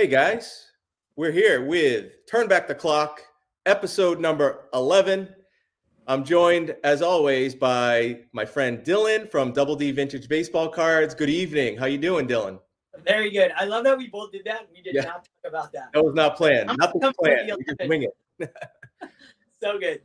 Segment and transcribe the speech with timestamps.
[0.00, 0.70] Hey guys,
[1.16, 3.20] we're here with Turn Back the Clock,
[3.66, 5.28] episode number 11.
[6.06, 11.14] I'm joined, as always, by my friend Dylan from Double D Vintage Baseball Cards.
[11.14, 11.76] Good evening.
[11.76, 12.60] How you doing, Dylan?
[13.06, 13.52] Very good.
[13.54, 14.68] I love that we both did that.
[14.74, 15.02] We did Yeah.
[15.02, 15.90] not talk about that.
[15.92, 16.74] That was not planned.
[16.78, 17.52] Nothing planned.
[17.58, 18.04] We just wing
[18.38, 18.54] it.
[19.62, 20.00] So good.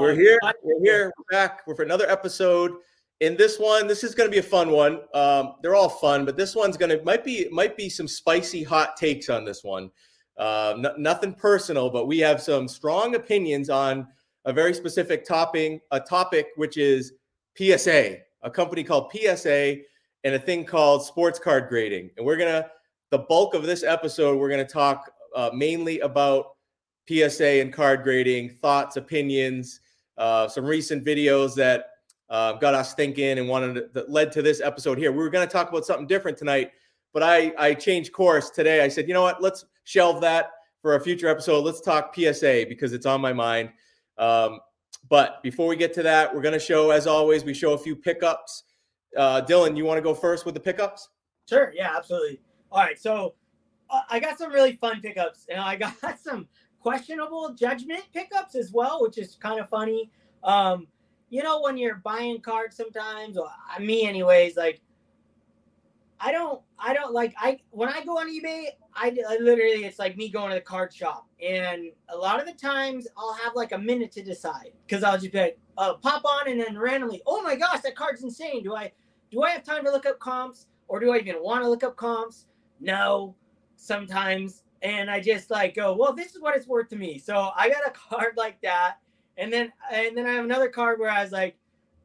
[0.00, 0.40] We're Um, here.
[0.62, 1.12] We're here.
[1.18, 1.66] We're back.
[1.66, 2.76] We're for another episode.
[3.20, 5.00] In this one, this is going to be a fun one.
[5.14, 8.62] Um, they're all fun, but this one's going to might be might be some spicy
[8.62, 9.90] hot takes on this one.
[10.36, 14.06] Uh, no- nothing personal, but we have some strong opinions on
[14.44, 17.12] a very specific topping, A topic which is
[17.56, 19.76] PSA, a company called PSA,
[20.24, 22.10] and a thing called sports card grading.
[22.16, 22.68] And we're gonna
[23.10, 26.56] the bulk of this episode, we're gonna talk uh, mainly about
[27.08, 29.80] PSA and card grading, thoughts, opinions,
[30.18, 31.86] uh, some recent videos that
[32.34, 35.12] uh, got us thinking and wanted to, that led to this episode here.
[35.12, 36.72] We were going to talk about something different tonight,
[37.12, 38.82] but I I changed course today.
[38.82, 39.40] I said, you know what?
[39.40, 40.50] Let's shelve that
[40.82, 41.60] for a future episode.
[41.60, 43.70] Let's talk PSA because it's on my mind.
[44.18, 44.58] Um,
[45.08, 47.78] but before we get to that, we're going to show, as always, we show a
[47.78, 48.64] few pickups.
[49.16, 51.10] Uh, Dylan, you want to go first with the pickups?
[51.48, 51.72] Sure.
[51.72, 52.40] Yeah, absolutely.
[52.72, 52.98] All right.
[52.98, 53.34] So
[53.90, 56.48] uh, I got some really fun pickups, and I got some
[56.80, 60.10] questionable judgment pickups as well, which is kind of funny.
[60.42, 60.88] Um,
[61.30, 63.48] you know, when you're buying cards sometimes, or
[63.80, 64.80] me, anyways, like
[66.20, 69.98] I don't, I don't like I when I go on eBay, I, I literally it's
[69.98, 73.54] like me going to the card shop, and a lot of the times I'll have
[73.54, 76.78] like a minute to decide because I'll just be like, uh, pop on and then
[76.78, 78.62] randomly, oh my gosh, that card's insane.
[78.62, 78.92] Do I
[79.30, 81.82] do I have time to look up comps or do I even want to look
[81.82, 82.46] up comps?
[82.80, 83.34] No,
[83.76, 84.62] sometimes.
[84.82, 87.18] And I just like go, well, this is what it's worth to me.
[87.18, 88.98] So I got a card like that.
[89.36, 91.56] And then and then I have another card where I was like,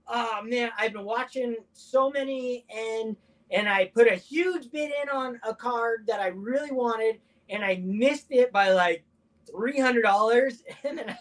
[0.07, 3.15] oh man, I've been watching so many and
[3.51, 7.63] and I put a huge bid in on a card that I really wanted and
[7.63, 9.03] I missed it by like
[9.49, 10.63] three hundred dollars.
[10.83, 11.15] And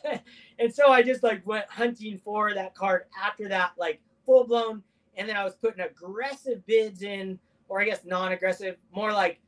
[0.59, 4.83] and so I just like went hunting for that card after that, like full blown
[5.19, 7.39] and then I was putting aggressive bids in,
[7.69, 9.41] or I guess non-aggressive, more like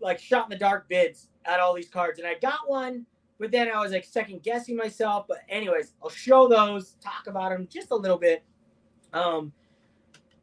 [0.00, 3.06] like shot in the dark bids at all these cards, and I got one,
[3.38, 5.26] but then I was like second guessing myself.
[5.28, 8.44] But anyways, I'll show those, talk about them just a little bit.
[9.12, 9.52] Um,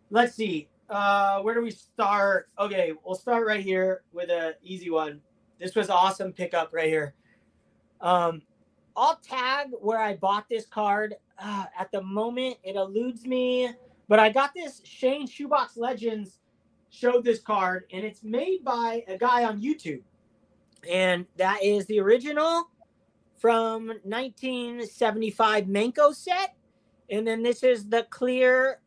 [0.10, 2.50] let's see, uh, where do we start?
[2.58, 5.22] Okay, we'll start right here with a easy one.
[5.60, 7.14] This was awesome pickup right here.
[8.02, 8.42] Um,
[8.96, 11.16] I'll tag where I bought this card.
[11.38, 13.72] Uh, at the moment, it eludes me.
[14.08, 16.40] But I got this Shane Shoebox Legends
[16.90, 20.02] showed this card, and it's made by a guy on YouTube.
[20.90, 22.70] And that is the original
[23.40, 26.56] from 1975 Menko set.
[27.10, 28.80] And then this is the clear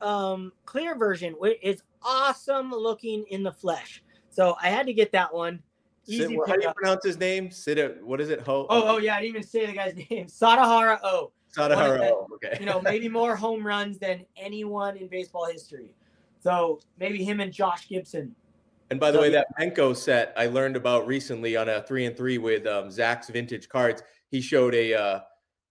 [0.00, 4.02] um clear version, which is awesome looking in the flesh.
[4.30, 5.60] So I had to get that one.
[6.06, 7.50] Sid, Easy how do you pronounce his name?
[7.50, 8.40] Sid, what is it?
[8.42, 10.26] Ho, Oh, oh yeah, I didn't even say the guy's name.
[10.26, 11.32] Sadahara O.
[11.56, 11.98] Sadaharu.
[11.98, 12.56] the- Oh, okay.
[12.60, 15.94] you know, maybe more home runs than anyone in baseball history.
[16.42, 18.34] So maybe him and Josh Gibson.
[18.90, 22.04] And by the So, way, that Menko set I learned about recently on a three
[22.06, 24.02] and three with um, Zach's vintage cards.
[24.30, 25.20] He showed a uh,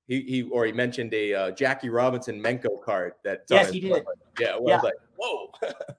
[0.08, 4.04] he he or he mentioned a uh, Jackie Robinson Menko card that Yes, he did.
[4.40, 4.76] Yeah, well, I Yeah.
[4.76, 5.52] was like, whoa.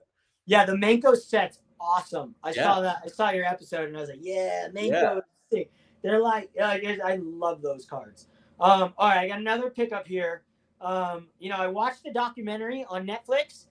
[0.47, 2.35] Yeah, the Menko set's awesome.
[2.43, 2.65] I Yeah.
[2.65, 2.99] saw that.
[3.03, 5.21] I saw your episode and I was like, yeah, Menko Yeah.
[5.51, 5.73] sick.
[6.03, 6.65] They're like, uh,
[7.03, 8.29] I love those cards.
[8.61, 10.43] Um, all right, I got another pickup here.
[10.83, 13.69] Um, you know, I watched the documentary on Netflix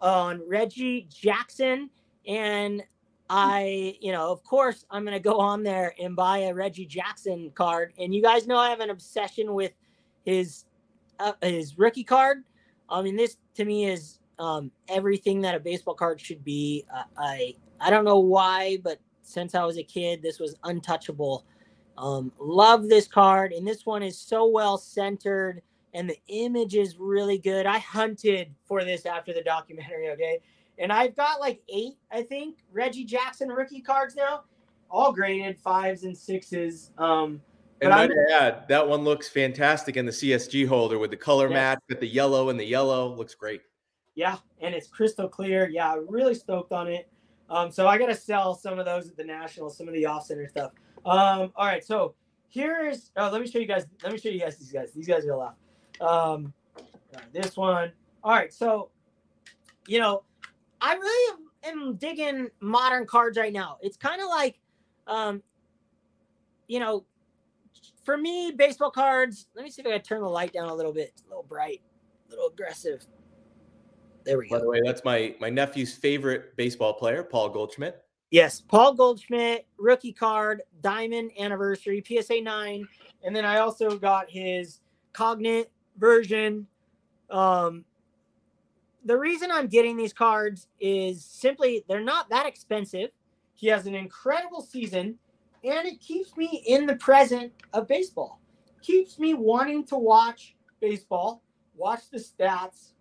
[0.00, 1.90] on Reggie Jackson,
[2.26, 2.82] and
[3.30, 7.50] I, you know, of course, I'm gonna go on there and buy a Reggie Jackson
[7.54, 7.92] card.
[7.98, 9.72] And you guys know I have an obsession with
[10.24, 10.64] his
[11.18, 12.44] uh, his rookie card.
[12.88, 16.84] I mean, this to me is um, everything that a baseball card should be.
[16.94, 21.44] Uh, I I don't know why, but since I was a kid, this was untouchable.
[21.98, 25.62] Um, love this card, and this one is so well centered,
[25.92, 27.66] and the image is really good.
[27.66, 30.40] I hunted for this after the documentary, okay,
[30.78, 34.44] and I've got like eight, I think, Reggie Jackson rookie cards now,
[34.90, 36.92] all graded fives and sixes.
[36.98, 37.40] Um,
[37.80, 41.46] And might I add, that one looks fantastic in the CSG holder with the color
[41.48, 41.54] Yes.
[41.54, 43.14] match with the yellow and the yellow.
[43.14, 43.62] Looks great.
[44.14, 45.68] Yeah, and it's crystal clear.
[45.68, 47.08] Yeah, really stoked on it.
[47.50, 50.26] Um, so I gotta sell some of those at the National, some of the off
[50.26, 50.72] center stuff.
[51.06, 52.14] Um, all right, so
[52.48, 53.86] here's oh, let me show you guys.
[54.02, 54.92] Let me show you guys these guys.
[54.92, 55.56] These guys are a lot.
[56.00, 56.52] Um,
[57.32, 57.92] this one.
[58.24, 58.90] All right, so
[59.86, 60.24] you know,
[60.80, 63.78] I really am, digging modern cards right now.
[63.82, 64.58] It's kind of like,
[65.06, 65.42] um,
[66.66, 67.04] you know,
[68.04, 69.46] for me, baseball cards.
[69.54, 71.12] Let me see if I can turn the light down a little bit.
[71.12, 71.80] It's a little bright,
[72.28, 73.04] a little aggressive.
[74.24, 74.58] There we By go.
[74.58, 78.02] By the way, that's my my nephew's favorite baseball player, Paul Goldschmidt.
[78.30, 82.86] Yes, Paul Goldschmidt, rookie card, diamond anniversary, PSA 9.
[83.24, 84.80] And then I also got his
[85.14, 86.66] Cognac version.
[87.30, 87.84] Um,
[89.08, 93.10] the reason I'm getting these cards is simply they're not that expensive.
[93.54, 95.16] He has an incredible season,
[95.64, 98.40] and it keeps me in the present of baseball.
[98.82, 101.42] Keeps me wanting to watch baseball,
[101.76, 102.92] watch the stats.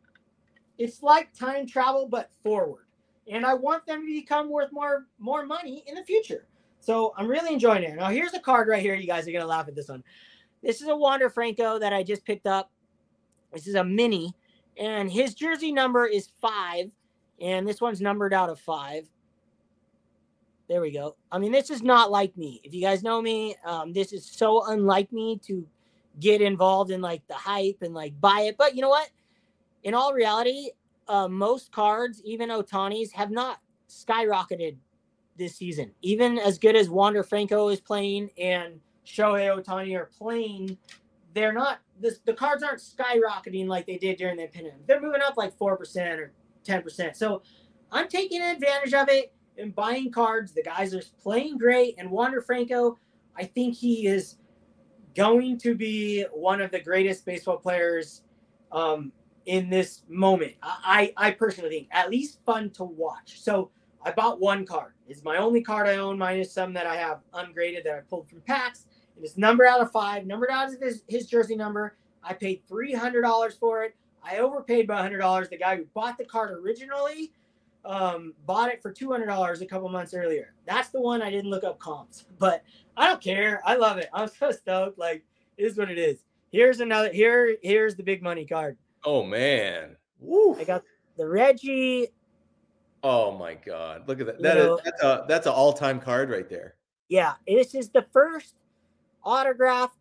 [0.80, 2.88] It's like time travel, but forward
[3.30, 6.48] and I want them to become worth more more money in the future.
[6.80, 7.96] So I'm really enjoying it.
[7.96, 8.96] Now here's a card right here.
[8.96, 10.04] You guys are gonna laugh at this one.
[10.64, 12.72] This is a Wander Franco that I just picked up.
[13.54, 14.34] This is a mini,
[14.80, 16.92] and his jersey number is five,
[17.42, 19.08] and this one's numbered out of five.
[20.68, 21.16] There we go.
[21.32, 22.60] I mean, this is not like me.
[22.64, 25.66] If you guys know me, um, this is so unlike me to
[26.20, 28.58] get involved in like the hype and like buy it.
[28.58, 29.10] But you know what?
[29.84, 30.72] In all reality,
[31.08, 34.76] uh, most cards, even Ohtani's, have not skyrocketed
[35.38, 35.92] this season.
[36.02, 40.78] Even as good as Wander Franco is playing and Shohei Ohtani are playing,
[41.34, 41.80] they're not.
[42.00, 44.86] This, the cards aren't skyrocketing like they did during the pandemic.
[44.88, 46.32] They're moving up like four percent or
[46.64, 47.16] ten percent.
[47.16, 47.42] So
[47.92, 50.52] I'm taking advantage of it and buying cards.
[50.52, 52.98] The guys are playing great, and Wander Franco,
[53.36, 54.38] I think he is
[55.16, 58.24] going to be one of the greatest baseball players
[58.72, 59.12] um,
[59.46, 60.54] in this moment.
[60.62, 63.42] I, I personally think at least fun to watch.
[63.42, 63.72] So
[64.04, 64.94] I bought one card.
[65.08, 68.30] It's my only card I own, minus some that I have ungraded that I pulled
[68.30, 68.86] from packs.
[69.18, 71.98] And it's number out of five, numbered out of his, his jersey number.
[72.24, 73.96] I paid three hundred dollars for it.
[74.24, 75.50] I overpaid by hundred dollars.
[75.50, 77.32] The guy who bought the card originally
[77.84, 80.54] um, bought it for two hundred dollars a couple months earlier.
[80.66, 82.64] That's the one I didn't look up comps, but
[82.96, 83.62] I don't care.
[83.66, 84.10] I love it.
[84.14, 85.00] I'm so stoked.
[85.00, 85.24] Like
[85.58, 86.24] it is what it is.
[86.52, 87.12] Here's another.
[87.12, 88.78] Here, here's the big money card.
[89.04, 89.96] Oh man.
[90.20, 90.56] Woo.
[90.60, 90.84] I got
[91.18, 92.08] the Reggie.
[93.04, 94.08] Oh my god.
[94.08, 94.42] Look at that.
[94.42, 96.76] That is, that's a that's an all-time card right there.
[97.10, 97.34] Yeah.
[97.48, 98.56] This is the first
[99.24, 99.98] autograph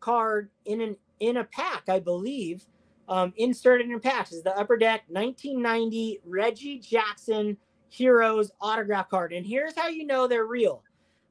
[0.00, 2.64] card in an in a pack, I believe.
[3.08, 7.56] Um, inserted in packs is the upper deck 1990 Reggie Jackson
[7.88, 9.32] Heroes autograph card.
[9.32, 10.82] And here's how you know they're real.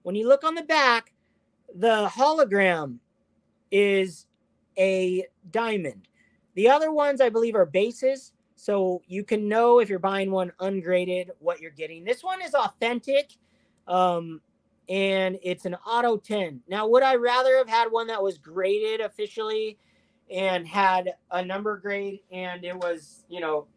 [0.02, 1.14] When you look on the back,
[1.76, 2.98] the hologram
[3.72, 4.26] is
[4.78, 6.08] a diamond.
[6.56, 8.32] The other ones, I believe, are bases.
[8.56, 12.04] So you can know if you're buying one ungraded what you're getting.
[12.04, 13.34] This one is authentic.
[13.88, 14.42] Um,
[14.90, 16.62] and it's an auto 10.
[16.68, 19.78] Now, would I rather have had one that was graded officially
[20.32, 23.68] and had a number grade and it was, you know,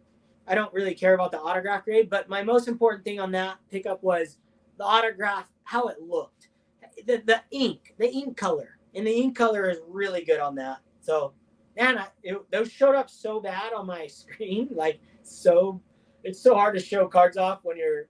[0.47, 3.59] I don't really care about the autograph grade, but my most important thing on that
[3.71, 4.39] pickup was
[4.79, 6.49] the autograph, how it looked,
[7.07, 8.79] the, the ink, the ink color.
[8.95, 10.79] And the ink color is really good on that.
[11.01, 11.35] So
[11.77, 14.69] man, I, it, those showed up so bad on my screen.
[14.73, 15.81] Like, so
[16.25, 18.07] it's so hard to show cards off when you're,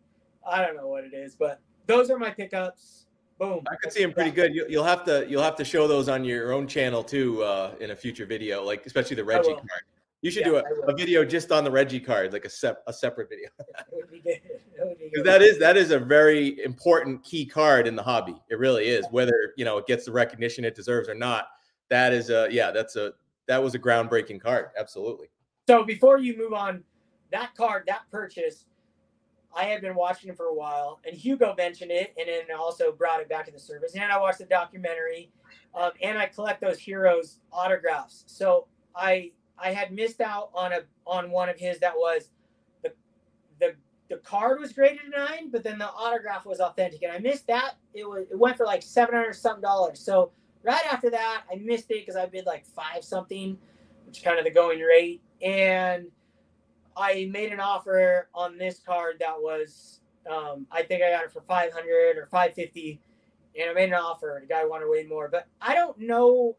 [0.49, 3.07] I don't know what it is, but those are my pickups.
[3.39, 3.65] Boom.
[3.71, 4.55] I can see them pretty good.
[4.55, 7.75] You, will have to you'll have to show those on your own channel too uh,
[7.81, 9.83] in a future video, like especially the Reggie card.
[10.23, 12.83] You should yeah, do a, a, video just on the Reggie card, like a sep-
[12.87, 13.49] a separate video.
[15.13, 18.41] Because that is that is a very important key card in the hobby.
[18.49, 19.05] It really is.
[19.11, 21.49] Whether you know it gets the recognition it deserves or not,
[21.89, 23.13] that is a yeah, that's a
[23.49, 24.69] that was a groundbreaking card.
[24.79, 25.29] Absolutely.
[25.69, 26.85] So before you move on,
[27.33, 28.67] that card, that purchase,
[29.57, 32.93] I had been watching it for a while, and Hugo mentioned it, and then also
[32.93, 33.95] brought it back to the service.
[33.95, 35.31] And I watched the documentary,
[35.75, 38.25] um, and I collect those heroes autographs.
[38.27, 42.31] So I I had missed out on a on one of his that was
[42.83, 42.93] the
[43.61, 43.75] the
[44.09, 47.47] the card was graded a nine, but then the autograph was authentic, and I missed
[47.49, 47.75] that.
[47.95, 50.01] It was it went for like seven hundred something dollars.
[50.01, 53.57] So Right after that, I missed it because I bid like five something,
[54.07, 55.23] which is kind of the going rate.
[55.43, 56.09] And
[56.97, 61.33] I made an offer on this card that was, um, I think I got it
[61.33, 63.01] for 500 or 550.
[63.59, 64.39] And I made an offer.
[64.41, 65.29] The guy wanted way more.
[65.29, 66.57] But I don't know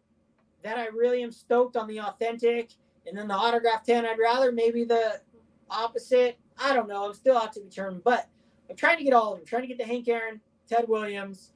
[0.64, 2.72] that I really am stoked on the authentic.
[3.08, 5.22] And then the autograph 10, I'd rather maybe the
[5.70, 6.38] opposite.
[6.58, 7.06] I don't know.
[7.06, 8.04] I'm still out to be determined.
[8.04, 8.28] But
[8.70, 9.42] I'm trying to get all of them.
[9.42, 11.54] I'm trying to get the Hank Aaron, Ted Williams,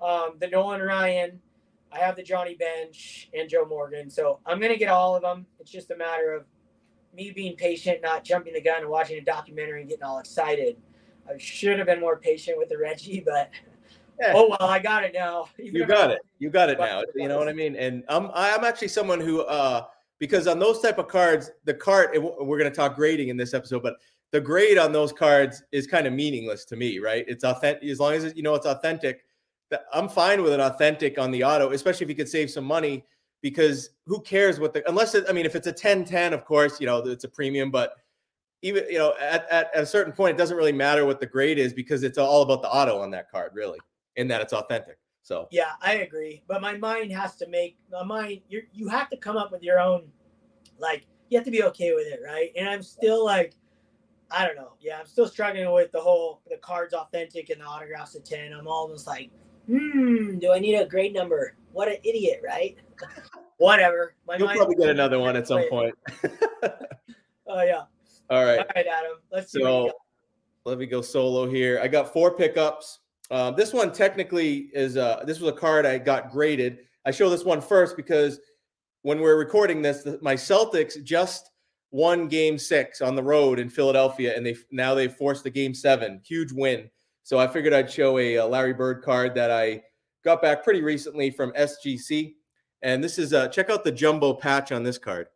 [0.00, 1.40] um, the Nolan Ryan,
[1.92, 4.10] I have the Johnny Bench and Joe Morgan.
[4.10, 5.46] So I'm going to get all of them.
[5.58, 6.44] It's just a matter of
[7.14, 10.76] me being patient, not jumping the gun and watching a documentary and getting all excited.
[11.28, 13.50] I should have been more patient with the Reggie, but
[14.20, 14.32] yeah.
[14.34, 15.48] oh well, I got it now.
[15.58, 16.20] Even you got it.
[16.38, 17.02] You got it now.
[17.14, 17.76] You know what I mean?
[17.76, 19.84] And I'm I'm actually someone who uh
[20.18, 23.54] because on those type of cards, the card we're going to talk grading in this
[23.54, 23.96] episode, but
[24.30, 27.24] the grade on those cards is kind of meaningless to me, right?
[27.28, 29.22] It's authentic as long as you know it's authentic
[29.92, 33.04] I'm fine with an authentic on the auto, especially if you could save some money
[33.40, 36.80] because who cares what the unless it, I mean if it's a 1010 of course,
[36.80, 37.94] you know, it's a premium, but
[38.62, 41.26] even you know at, at, at a certain point, it doesn't really matter what the
[41.26, 43.78] grade is because it's all about the auto on that card, really,
[44.16, 44.98] in that it's authentic.
[45.22, 46.42] So Yeah, I agree.
[46.48, 48.40] But my mind has to make my mind.
[48.48, 50.08] You you have to come up with your own,
[50.78, 52.50] like you have to be okay with it, right?
[52.56, 53.54] And I'm still like,
[54.30, 54.72] I don't know.
[54.80, 58.52] Yeah, I'm still struggling with the whole the cards authentic and the autographs at ten.
[58.52, 59.30] I'm almost like,
[59.66, 61.54] hmm, do I need a grade number?
[61.78, 62.76] What an idiot, right?
[63.58, 64.16] Whatever.
[64.26, 65.94] My you'll probably get another one at some point.
[67.50, 67.84] Oh yeah.
[68.28, 68.58] all right.
[68.58, 69.12] All right, Adam.
[69.32, 69.62] Let's see.
[69.62, 69.94] what So got.
[70.66, 71.80] let me go solo here.
[71.82, 72.98] I got four pickups.
[73.30, 76.80] Uh, this one technically is uh, this was a card I got graded.
[77.06, 78.38] I show this one first because
[79.00, 81.48] when we're recording this, the, my Celtics just
[81.90, 85.72] won Game Six on the road in Philadelphia, and they now they forced the Game
[85.72, 86.90] Seven, huge win.
[87.22, 89.84] So I figured I'd show a, uh Larry Bird card that I
[90.24, 92.34] got back pretty recently from SGC,
[92.82, 95.28] and this is uh, check out the jumbo patch on this card.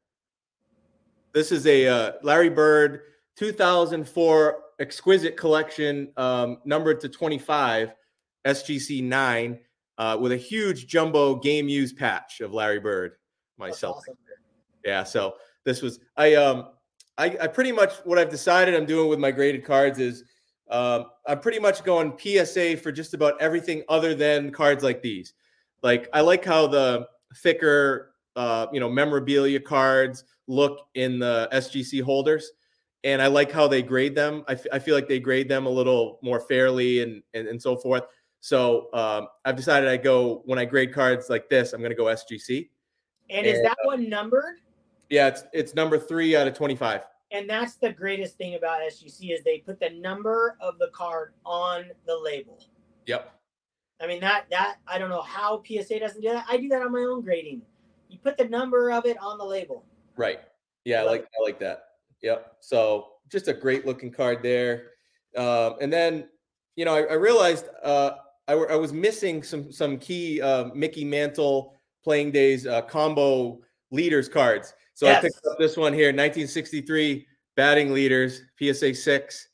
[1.32, 3.00] This is a uh, Larry Bird
[3.36, 7.94] 2004 exquisite collection, um, numbered to 25,
[8.44, 9.58] SGC 9,
[9.98, 13.12] uh, with a huge jumbo game used patch of Larry Bird,
[13.58, 13.96] myself.
[13.98, 14.16] awesome.
[14.84, 15.04] Yeah.
[15.04, 15.34] So
[15.64, 16.68] this was I um
[17.18, 20.24] I, I pretty much what I've decided I'm doing with my graded cards is
[20.72, 25.34] um, I'm pretty much going PSA for just about everything other than cards like these.
[25.82, 32.02] Like I like how the thicker uh, you know memorabilia cards look in the SGC
[32.02, 32.50] holders,
[33.04, 34.44] and I like how they grade them.
[34.48, 37.60] I, f- I feel like they grade them a little more fairly and and, and
[37.60, 38.04] so forth.
[38.40, 41.96] So um, I've decided I go when I grade cards like this, I'm going to
[41.96, 42.68] go SGC.
[43.30, 44.56] And is And, that one numbered?
[45.10, 47.02] Yeah, it's it's number three out of twenty five.
[47.32, 51.32] And that's the greatest thing about SGC is they put the number of the card
[51.46, 52.62] on the label.
[53.06, 53.32] Yep.
[54.00, 56.44] I mean that that I don't know how PSA doesn't do that.
[56.48, 57.62] I do that on my own grading.
[58.08, 59.84] You put the number of it on the label.
[60.16, 60.40] Right.
[60.84, 61.84] Yeah, I like I like that.
[62.20, 62.56] Yep.
[62.60, 64.90] So just a great looking card there.
[65.36, 66.28] Um, and then
[66.76, 68.12] you know I, I realized uh,
[68.48, 73.60] I, I was missing some some key uh, Mickey Mantle playing days uh, combo
[73.90, 74.74] leaders cards.
[74.94, 79.48] So I picked up this one here, 1963 batting leaders, PSA six.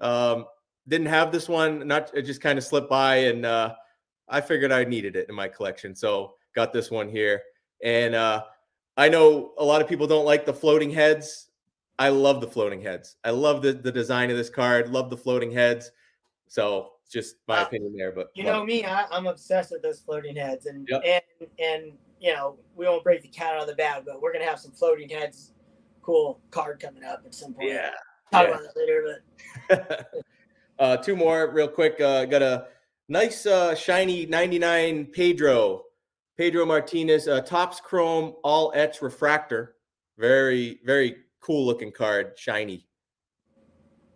[0.00, 0.46] Um,
[0.88, 3.74] didn't have this one, not it just kind of slipped by, and uh,
[4.28, 7.42] I figured I needed it in my collection, so got this one here.
[7.82, 8.44] And uh,
[8.96, 11.48] I know a lot of people don't like the floating heads.
[11.98, 13.16] I love the floating heads.
[13.24, 14.90] I love the, the design of this card.
[14.90, 15.90] Love the floating heads.
[16.48, 17.66] So just my Wow.
[17.66, 18.12] opinion there.
[18.12, 21.02] But You know me, I, I'm obsessed with those floating heads, and Yep.
[21.04, 21.92] and and
[22.24, 24.58] you know we won't break the cat out of the bag, but we're gonna have
[24.58, 25.52] some floating heads.
[26.00, 27.68] Cool card coming up at some point.
[27.68, 27.90] yeah.
[28.32, 28.54] talk yeah.
[28.54, 29.22] about it later,
[29.68, 30.24] but
[30.78, 32.00] uh, two more real quick.
[32.00, 32.68] Uh, got a
[33.10, 35.82] nice uh, shiny 99 Pedro,
[36.38, 39.76] Pedro Martinez, uh, Topps Chrome All Etch Refractor.
[40.16, 42.32] Very, very cool looking card.
[42.36, 42.86] Shiny.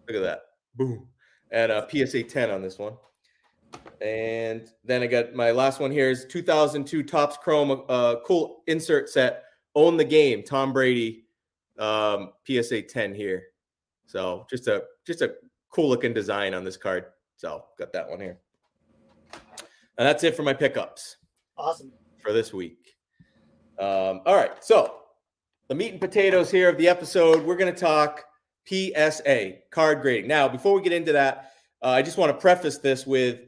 [0.07, 0.43] Look at that.
[0.77, 1.09] Boom.
[1.51, 2.95] And a PSA 10 on this one.
[4.01, 9.09] And then I got my last one here is 2002 Topps Chrome, uh, cool insert
[9.09, 9.45] set.
[9.75, 10.43] Own the game.
[10.43, 11.25] Tom Brady,
[11.79, 13.43] um, PSA 10 here.
[14.07, 15.35] So just a just a
[15.71, 17.07] cool looking design on this card.
[17.37, 18.39] So got that one here.
[19.33, 21.17] And that's it for my pickups
[21.57, 21.93] awesome.
[22.23, 22.95] for this week.
[23.79, 24.95] Um, all right, so
[25.69, 27.45] the meat and potatoes here of the episode.
[27.45, 28.25] We're going to talk
[28.67, 30.29] PSA card grading.
[30.29, 33.41] Now, before we get into that, uh, I just want to preface this with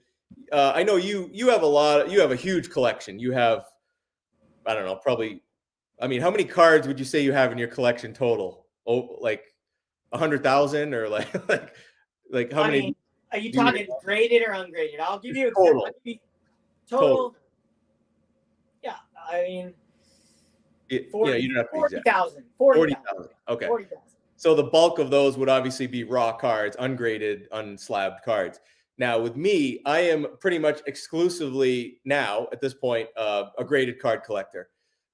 [0.53, 2.11] uh, I know you you have a lot.
[2.11, 3.19] You have a huge collection.
[3.19, 3.65] You have
[4.67, 5.43] I don't know, probably.
[6.01, 8.67] I mean, how many cards would you say you have in your collection total?
[8.87, 9.55] Oh, like
[10.13, 11.75] a hundred thousand, or like like
[12.31, 12.81] like how I many?
[12.81, 12.97] mean,
[13.33, 15.01] are you do you- talking graded or ungraded?
[15.01, 15.85] I'll give you a Total.
[15.85, 16.19] Give you-
[16.89, 17.09] total.
[17.09, 17.35] Total.
[18.83, 18.97] Yeah,
[19.31, 19.75] I mean,
[20.89, 22.17] yeah, 40 yeah, you don't have to be forty exact.
[22.17, 22.45] thousand.
[22.59, 23.33] Forty Forty thousand.
[23.49, 23.67] Okay.
[23.67, 23.99] Forty thousand.
[24.37, 28.59] So the bulk of those would obviously be raw cards, ungraded, unslabbed cards.
[29.01, 33.99] Now with me, I am pretty much exclusively now at this point uh, a graded
[33.99, 34.69] card collector.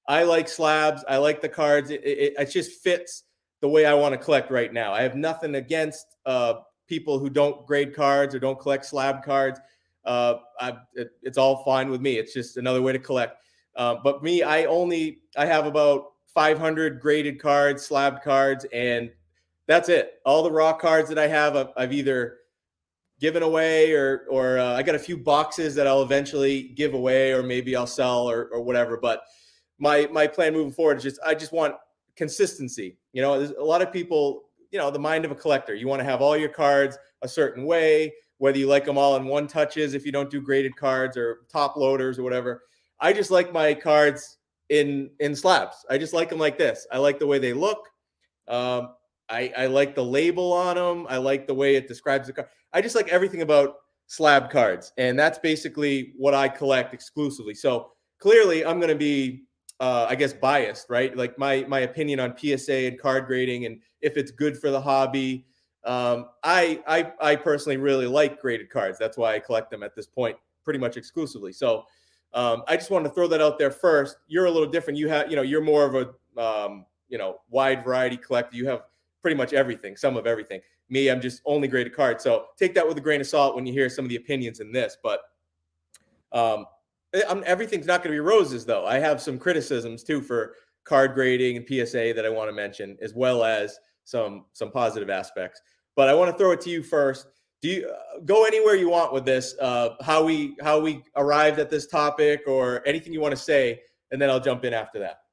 [0.09, 1.05] I like slabs.
[1.07, 1.89] I like the cards.
[1.89, 3.23] It, it, it just fits
[3.61, 4.91] the way I want to collect right now.
[4.91, 6.55] I have nothing against uh,
[6.87, 9.57] people who don't grade cards or don't collect slab cards.
[10.03, 12.17] Uh, I, it, it's all fine with me.
[12.17, 13.41] It's just another way to collect.
[13.77, 19.11] Uh, but me, I only I have about 500 graded cards, slab cards, and
[19.65, 20.15] that's it.
[20.25, 22.39] All the raw cards that I have, I've, I've either
[23.19, 27.33] given away or or uh, I got a few boxes that I'll eventually give away,
[27.33, 28.97] or maybe I'll sell or or whatever.
[28.97, 29.21] But
[29.79, 31.75] my my plan moving forward is just I just want
[32.15, 32.97] consistency.
[33.13, 34.43] You know, there's a lot of people.
[34.71, 35.75] You know, the mind of a collector.
[35.75, 39.15] You want to have all your cards a certain way, whether you like them all
[39.15, 39.93] in one touches.
[39.93, 42.63] If you don't do graded cards or top loaders or whatever,
[42.99, 44.37] I just like my cards
[44.69, 45.85] in in slabs.
[45.89, 46.85] I just like them like this.
[46.91, 47.87] I like the way they look.
[48.49, 48.89] Um,
[49.29, 51.05] I, I like the label on them.
[51.09, 52.47] I like the way it describes the card.
[52.73, 53.75] I just like everything about
[54.07, 57.53] slab cards, and that's basically what I collect exclusively.
[57.53, 59.43] So clearly, I'm going to be,
[59.79, 61.15] uh, I guess, biased, right?
[61.15, 64.81] Like my my opinion on PSA and card grading, and if it's good for the
[64.81, 65.45] hobby.
[65.83, 68.97] Um, I I I personally really like graded cards.
[68.99, 71.53] That's why I collect them at this point, pretty much exclusively.
[71.53, 71.85] So.
[72.33, 74.17] Um, I just wanted to throw that out there first.
[74.27, 74.99] You're a little different.
[74.99, 78.57] You have, you know, you're more of a, um, you know, wide variety collector.
[78.57, 78.81] You have
[79.27, 80.61] pretty much everything, some of everything.
[80.87, 82.23] Me, I'm just only graded cards.
[82.23, 84.61] So take that with a grain of salt when you hear some of the opinions
[84.61, 84.95] in this.
[85.03, 85.19] But
[86.31, 86.65] um,
[87.13, 88.85] eh, I'm, everything's not going to be roses, though.
[88.85, 90.53] I have some criticisms too for
[90.85, 95.09] card grading and PSA that I want to mention, as well as some some positive
[95.09, 95.59] aspects.
[95.97, 97.27] But I want to throw it to you first.
[97.61, 99.55] Do you uh, go anywhere you want with this?
[99.59, 103.81] Uh, how we how we arrived at this topic, or anything you want to say,
[104.11, 105.23] and then I'll jump in after that.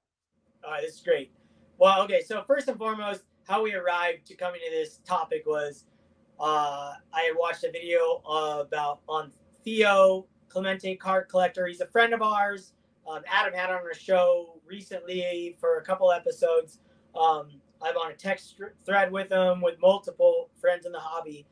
[0.65, 1.31] All right, this is great.
[1.79, 5.85] Well, okay, so first and foremost, how we arrived to coming to this topic was
[6.41, 9.31] uh, I had watched a video about on
[9.65, 11.67] Theo Clemente card collector.
[11.67, 12.73] He's a friend of ours.
[13.09, 16.79] Um, Adam had on a show recently for a couple episodes.
[17.15, 21.47] Um, I'm on a text thread with him with multiple friends in the hobby,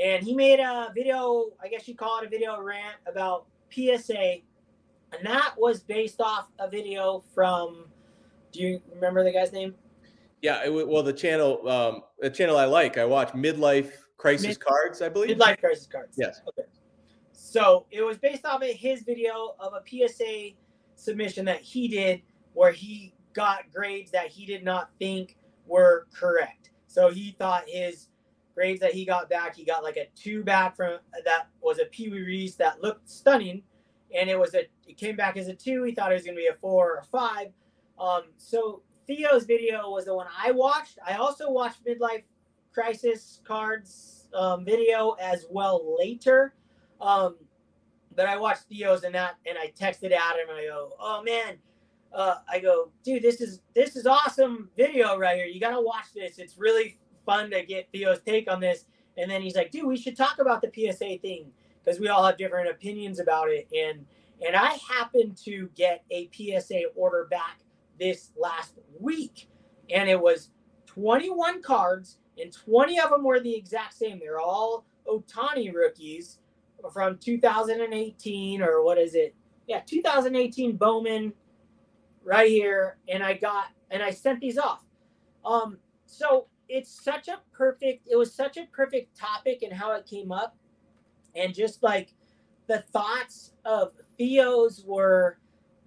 [0.00, 1.46] and he made a video.
[1.62, 4.38] I guess you call it a video rant about PSA,
[5.12, 7.86] and that was based off a video from.
[8.52, 9.74] Do you remember the guy's name?
[10.42, 14.60] Yeah, it, well, the channel, um, the channel I like, I watch Midlife Crisis Mid-
[14.60, 15.36] Cards, I believe.
[15.36, 16.16] Midlife Crisis Cards.
[16.18, 16.40] Yes.
[16.48, 16.68] Okay.
[17.32, 20.50] So it was based off of his video of a PSA
[20.94, 22.22] submission that he did,
[22.54, 26.70] where he got grades that he did not think were correct.
[26.86, 28.08] So he thought his
[28.54, 31.86] grades that he got back, he got like a two back from that was a
[31.86, 33.62] Pee Wee Reese that looked stunning,
[34.14, 35.82] and it was a it came back as a two.
[35.84, 37.48] He thought it was going to be a four or a five.
[37.98, 41.00] Um, so Theo's video was the one I watched.
[41.04, 42.22] I also watched Midlife
[42.72, 46.54] Crisis Cards um, video as well later.
[47.00, 47.34] Um,
[48.14, 50.48] but I watched Theo's and that, and I texted Adam.
[50.48, 51.58] And I go, "Oh man!"
[52.12, 55.46] Uh, I go, "Dude, this is this is awesome video right here.
[55.46, 56.38] You gotta watch this.
[56.38, 56.96] It's really
[57.26, 58.84] fun to get Theo's take on this."
[59.16, 61.50] And then he's like, "Dude, we should talk about the PSA thing
[61.82, 64.06] because we all have different opinions about it." And
[64.46, 67.58] and I happened to get a PSA order back
[68.00, 69.48] this last week.
[69.90, 70.50] And it was
[70.86, 74.18] 21 cards, and 20 of them were the exact same.
[74.18, 76.38] They're all Ohtani rookies
[76.92, 79.34] from 2018, or what is it?
[79.68, 81.32] Yeah, 2018 Bowman
[82.24, 82.96] right here.
[83.08, 84.84] And I got, and I sent these off.
[85.44, 90.06] Um, so it's such a perfect, it was such a perfect topic and how it
[90.06, 90.56] came up.
[91.36, 92.14] And just like
[92.66, 95.38] the thoughts of Theo's were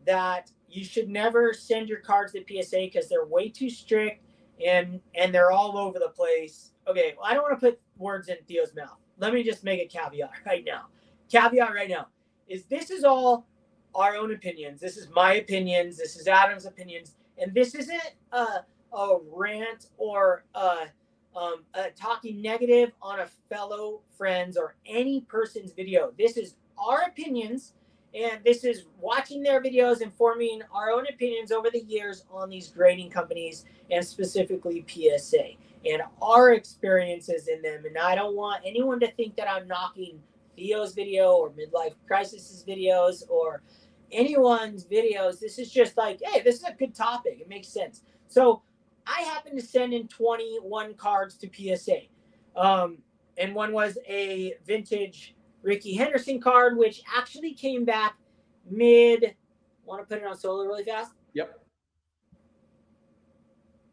[0.05, 4.23] that you should never send your cards to PSA because they're way too strict
[4.65, 6.71] and and they're all over the place.
[6.87, 8.97] Okay, well, I don't want to put words in Theo's mouth.
[9.17, 10.87] Let me just make a caveat right now.
[11.31, 12.07] Caveat right now
[12.47, 13.47] is this is all
[13.95, 14.81] our own opinions.
[14.81, 15.97] This is my opinions.
[15.97, 20.87] This is Adam's opinions, and this isn't a, a rant or a,
[21.35, 26.11] um, a talking negative on a fellow friend's or any person's video.
[26.17, 27.73] This is our opinions
[28.13, 32.49] and this is watching their videos and forming our own opinions over the years on
[32.49, 35.53] these grading companies and specifically PSA
[35.85, 37.85] and our experiences in them.
[37.85, 40.19] And I don't want anyone to think that I'm knocking
[40.55, 43.63] Theo's video or Midlife Crisis's videos or
[44.11, 45.39] anyone's videos.
[45.39, 47.39] This is just like, hey, this is a good topic.
[47.41, 48.03] It makes sense.
[48.27, 48.61] So
[49.07, 52.01] I happened to send in 21 cards to PSA.
[52.55, 52.99] Um,
[53.37, 58.17] and one was a vintage Rickey Henderson card, which actually came back
[58.69, 59.35] mid.
[59.85, 61.13] Want to put it on solo really fast?
[61.33, 61.59] Yep.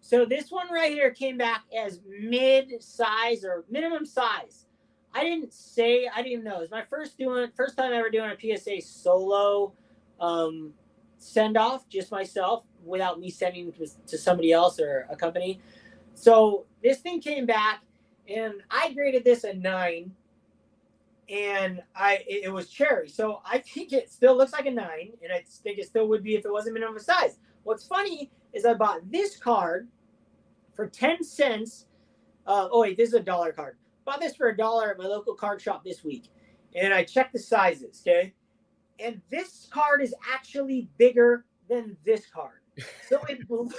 [0.00, 4.66] So this one right here came back as mid size or minimum size.
[5.14, 6.61] I didn't say I didn't know.
[6.61, 9.72] It's my first doing first time ever doing a PSA solo
[10.20, 10.72] um,
[11.18, 15.61] send off, just myself, without me sending to, to somebody else or a company.
[16.14, 17.83] So this thing came back,
[18.28, 20.12] and I graded this a nine
[21.30, 23.08] and I it, it, was cherry.
[23.08, 26.24] So I think it still looks like a nine, and I think it still would
[26.24, 27.38] be if it wasn't minimum size.
[27.62, 29.88] What's funny is I bought this card
[30.74, 31.86] for ten cents.
[32.46, 33.76] Uh, oh wait, this is a dollar card.
[34.04, 36.24] Bought this for a dollar at my local card shop this week,
[36.74, 38.02] and I checked the sizes.
[38.02, 38.34] Okay,
[38.98, 42.60] and this card is actually bigger than this card.
[43.08, 43.70] So it blew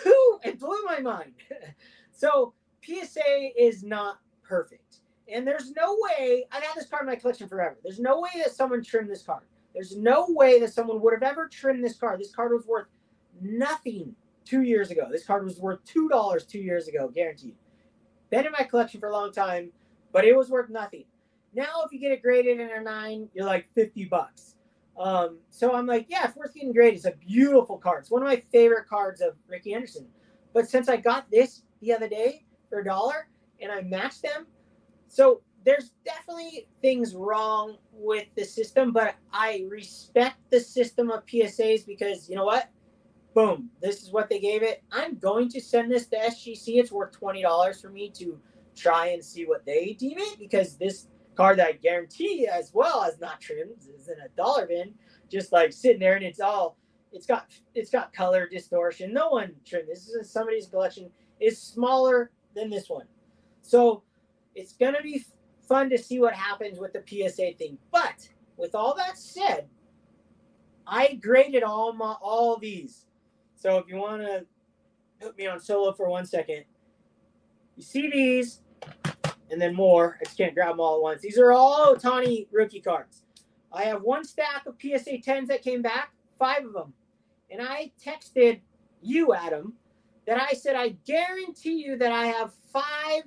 [0.43, 1.33] it blew my mind.
[2.11, 4.90] so PSA is not perfect
[5.27, 7.77] and there's no way, I've had this card in my collection forever.
[7.83, 9.43] There's no way that someone trimmed this card.
[9.73, 12.19] There's no way that someone would have ever trimmed this card.
[12.19, 12.87] This card was worth
[13.41, 15.07] nothing two years ago.
[15.11, 17.55] This card was worth $2 two years ago, guaranteed.
[18.29, 19.71] been in my collection for a long time,
[20.11, 21.05] but it was worth nothing.
[21.53, 24.55] Now, if you get it graded in a nine, you're like 50 bucks.
[24.99, 26.95] Um, so I'm like, yeah, it's worth getting graded.
[26.95, 28.01] It's a beautiful card.
[28.01, 30.07] It's one of my favorite cards of Rickey Henderson.
[30.53, 33.27] But since I got this the other day for a dollar
[33.61, 34.47] and I matched them,
[35.11, 41.85] so there's definitely things wrong with the system, but I respect the system of PSAs
[41.85, 42.69] because you know what?
[43.33, 44.83] Boom, this is what they gave it.
[44.89, 46.79] I'm going to send this to SGC.
[46.79, 48.39] It's worth $20 for me to
[48.75, 53.03] try and see what they deem it because this card that I guarantee as well
[53.03, 54.93] as not trimmed is in a dollar bin,
[55.29, 56.77] just like sitting there and it's all
[57.11, 59.13] it's got it's got color distortion.
[59.13, 60.05] No one trimmed this.
[60.05, 61.09] This is somebody's collection
[61.41, 63.07] is smaller than this one.
[63.61, 64.03] So
[64.55, 65.25] it's gonna be
[65.67, 67.77] fun to see what happens with the PSA thing.
[67.91, 69.67] But with all that said,
[70.85, 73.05] I graded all my all these.
[73.55, 74.45] So if you want to
[75.19, 76.65] put me on solo for one second,
[77.77, 78.61] you see these,
[79.49, 80.17] and then more.
[80.19, 81.21] I just can't grab them all at once.
[81.21, 83.23] These are all Ohtani rookie cards.
[83.71, 86.93] I have one stack of PSA 10s that came back, five of them.
[87.49, 88.61] And I texted
[89.01, 89.73] you, Adam,
[90.25, 93.23] that I said, I guarantee you that I have five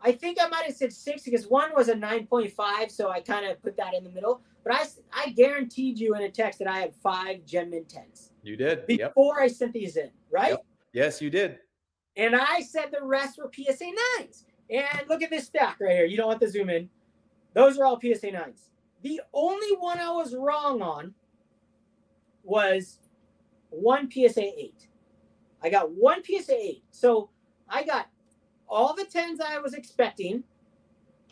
[0.00, 3.46] I think I might have said six because one was a 9.5, so I kind
[3.46, 4.40] of put that in the middle.
[4.64, 8.30] But I, I guaranteed you in a text that I had five Gem 10s.
[8.42, 8.86] You did.
[8.86, 9.44] Before yep.
[9.44, 10.50] I sent these in, right?
[10.50, 10.66] Yep.
[10.92, 11.58] Yes, you did.
[12.16, 13.84] And I said the rest were PSA
[14.20, 14.44] 9s.
[14.70, 16.04] And look at this stack right here.
[16.04, 16.88] You don't want to zoom in.
[17.54, 18.68] Those are all PSA 9s.
[19.02, 21.14] The only one I was wrong on
[22.42, 22.98] was
[23.70, 24.88] one PSA 8.
[25.62, 26.84] I got one PSA 8.
[26.90, 27.30] So
[27.68, 28.08] I got
[28.68, 30.44] all the tens I was expecting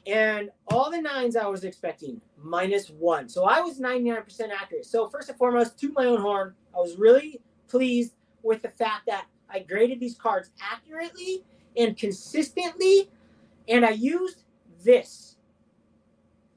[0.07, 3.29] and all the nines I was expecting minus one.
[3.29, 4.87] So I was 99% accurate.
[4.87, 9.07] So, first and foremost, to my own horn, I was really pleased with the fact
[9.07, 11.45] that I graded these cards accurately
[11.77, 13.11] and consistently.
[13.69, 14.45] And I used
[14.85, 15.37] this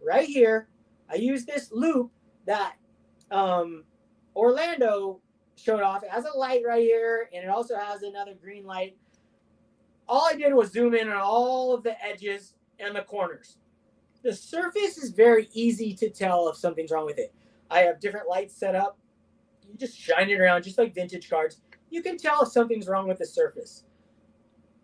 [0.05, 0.67] right here.
[1.11, 2.11] I used this loupe
[2.45, 2.75] that
[3.31, 3.83] um,
[4.35, 5.21] Orlando
[5.55, 6.03] showed off.
[6.03, 8.95] It has a light right here, and it also has another green light
[10.09, 13.57] all I did was zoom in on all of the edges and the corners.
[14.23, 17.31] The surface is very easy to tell if something's wrong with it.
[17.69, 18.97] I have different lights set up.
[19.69, 21.61] You just shine it around, just like vintage cards.
[21.91, 23.83] You can tell if something's wrong with the surface.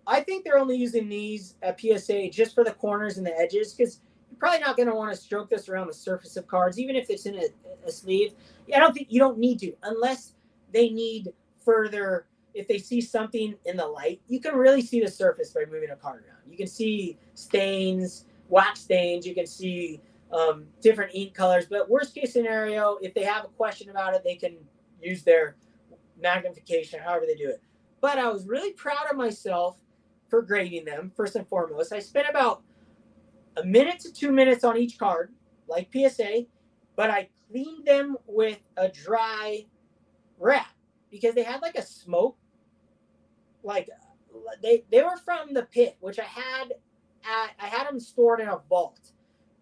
[0.07, 3.73] I think they're only using these at PSA just for the corners and the edges
[3.73, 6.79] because you're probably not going to want to stroke this around the surface of cards,
[6.79, 7.47] even if it's in a,
[7.87, 8.33] a sleeve.
[8.73, 10.33] I don't think you don't need to unless
[10.71, 11.33] they need
[11.63, 15.65] further if they see something in the light, you can really see the surface by
[15.69, 16.49] moving a card around.
[16.49, 19.27] You can see stains, wax stains.
[19.27, 21.65] You can see um, different ink colors.
[21.69, 24.55] But worst case scenario, if they have a question about it, they can
[25.01, 25.57] use their
[26.19, 27.61] magnification, however they do it.
[27.99, 29.77] But I was really proud of myself
[30.29, 31.11] for grading them.
[31.15, 32.63] First and foremost, I spent about
[33.57, 35.33] a minute to two minutes on each card,
[35.67, 36.45] like PSA,
[36.95, 39.65] but I cleaned them with a dry
[40.39, 40.71] wrap
[41.11, 42.37] because they had like a smoke
[43.65, 43.89] like
[44.61, 46.71] they they were from the pit, which I had
[47.23, 49.11] at I had them stored in a vault.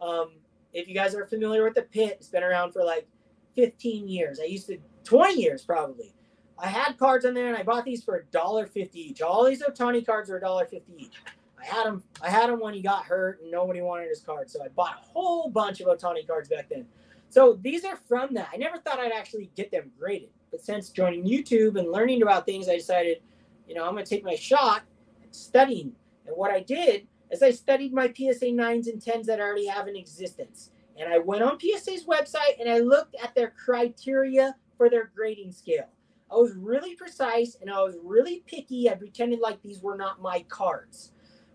[0.01, 0.31] Um,
[0.73, 3.07] if you guys are familiar with the pit, it's been around for like
[3.55, 4.39] 15 years.
[4.41, 6.13] I used to 20 years probably.
[6.57, 9.21] I had cards in there, and I bought these for a dollar fifty each.
[9.21, 11.15] All these Ohtani cards are a dollar fifty each.
[11.59, 12.03] I had them.
[12.21, 14.95] I had him when he got hurt, and nobody wanted his card, so I bought
[15.01, 16.85] a whole bunch of Ohtani cards back then.
[17.29, 18.49] So these are from that.
[18.53, 22.45] I never thought I'd actually get them graded, but since joining YouTube and learning about
[22.45, 23.21] things, I decided
[23.67, 24.83] you know, I'm going to take my shot
[25.31, 25.93] studying.
[26.25, 29.67] And what I did is I studied my PSA 9s and 10s that I already
[29.67, 30.71] have in existence.
[30.97, 35.51] And I went on PSA's website and I looked at their criteria for their grading
[35.51, 35.89] scale.
[36.31, 38.89] I was really precise and I was really picky.
[38.89, 41.11] I pretended like these were not my cards.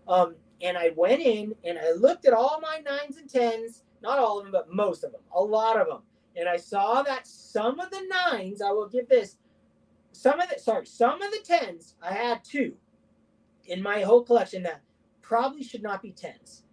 [0.07, 4.19] Um, and I went in and I looked at all my nines and tens, not
[4.19, 6.01] all of them, but most of them, a lot of them.
[6.35, 9.37] And I saw that some of the nines, I will give this,
[10.19, 12.73] some of the sorry, some of the tens I had two
[13.67, 14.81] in my whole collection that
[15.21, 16.63] probably should not be tens.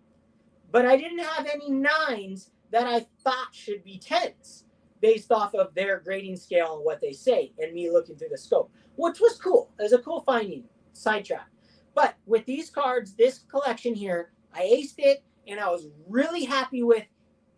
[0.73, 4.65] But I didn't have any nines that I thought should be tens
[5.01, 8.39] based off of their grading scale and what they say and me looking through the
[8.39, 9.71] scope, which was cool.
[9.79, 11.49] It was a cool finding, sidetrack.
[11.95, 16.83] But with these cards, this collection here, I aced it and I was really happy
[16.83, 17.05] with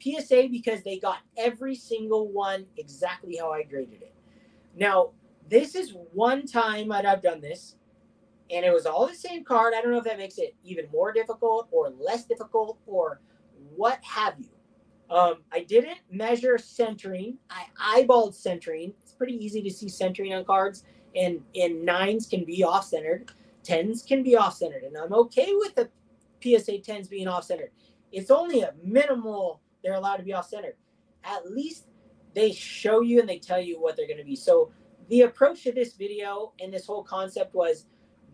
[0.03, 4.15] PSA because they got every single one exactly how I graded it.
[4.77, 5.13] Now,
[5.49, 7.77] this is one time that I've done this,
[8.51, 9.75] and it was all the same card.
[9.77, 13.21] I don't know if that makes it even more difficult or less difficult or
[13.75, 14.49] what have you.
[15.15, 17.39] Um, I didn't measure centering.
[17.51, 18.93] I eyeballed centering.
[19.03, 20.85] It's pretty easy to see centering on cards,
[21.15, 23.31] and and nines can be off centered,
[23.63, 25.89] tens can be off centered, and I'm okay with the
[26.43, 27.71] PSA 10s being off centered.
[28.13, 30.77] It's only a minimal they're allowed to be off centered.
[31.25, 31.87] At least
[32.35, 34.37] they show you and they tell you what they're going to be.
[34.37, 34.71] So
[35.09, 37.87] the approach to this video and this whole concept was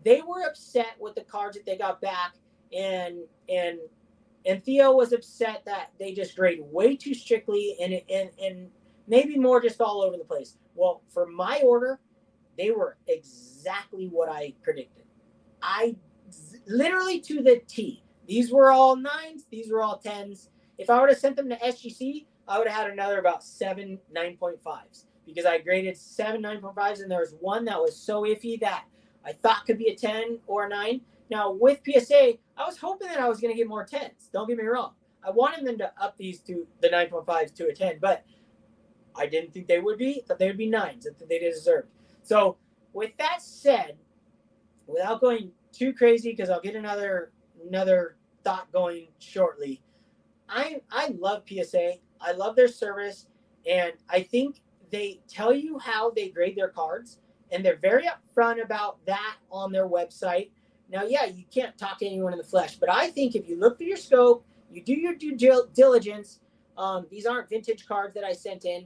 [0.03, 2.35] they were upset with the cards that they got back
[2.75, 3.79] and and
[4.45, 8.69] and Theo was upset that they just grade way too strictly and and and
[9.07, 10.57] maybe more just all over the place.
[10.75, 11.99] Well, for my order,
[12.57, 15.05] they were exactly what I predicted.
[15.61, 15.95] I
[16.67, 18.03] literally to the T.
[18.27, 20.49] These were all nines, these were all tens.
[20.77, 23.99] If I would have sent them to SGC, I would have had another about seven
[24.13, 28.85] 9.5s because I graded seven 9.5s and there was one that was so iffy that
[29.25, 31.01] I thought could be a 10 or a 9.
[31.31, 34.31] Now with PSA, I was hoping that I was going to get more 10s.
[34.31, 34.93] Don't get me wrong.
[35.25, 38.23] I wanted them to up these to the 9.5s to a 10, but
[39.15, 40.23] I didn't think they would be.
[40.27, 41.89] That they would be nines that they deserved.
[42.21, 42.57] So
[42.93, 43.97] with that said,
[44.87, 47.31] without going too crazy, because I'll get another
[47.67, 49.81] another thought going shortly.
[50.47, 51.95] I I love PSA.
[52.21, 53.27] I love their service,
[53.69, 54.61] and I think
[54.91, 57.19] they tell you how they grade their cards,
[57.51, 60.49] and they're very upfront about that on their website.
[60.89, 63.59] Now, yeah, you can't talk to anyone in the flesh, but I think if you
[63.59, 65.35] look through your scope, you do your due
[65.73, 66.39] diligence.
[66.77, 68.85] Um, these aren't vintage cards that I sent in.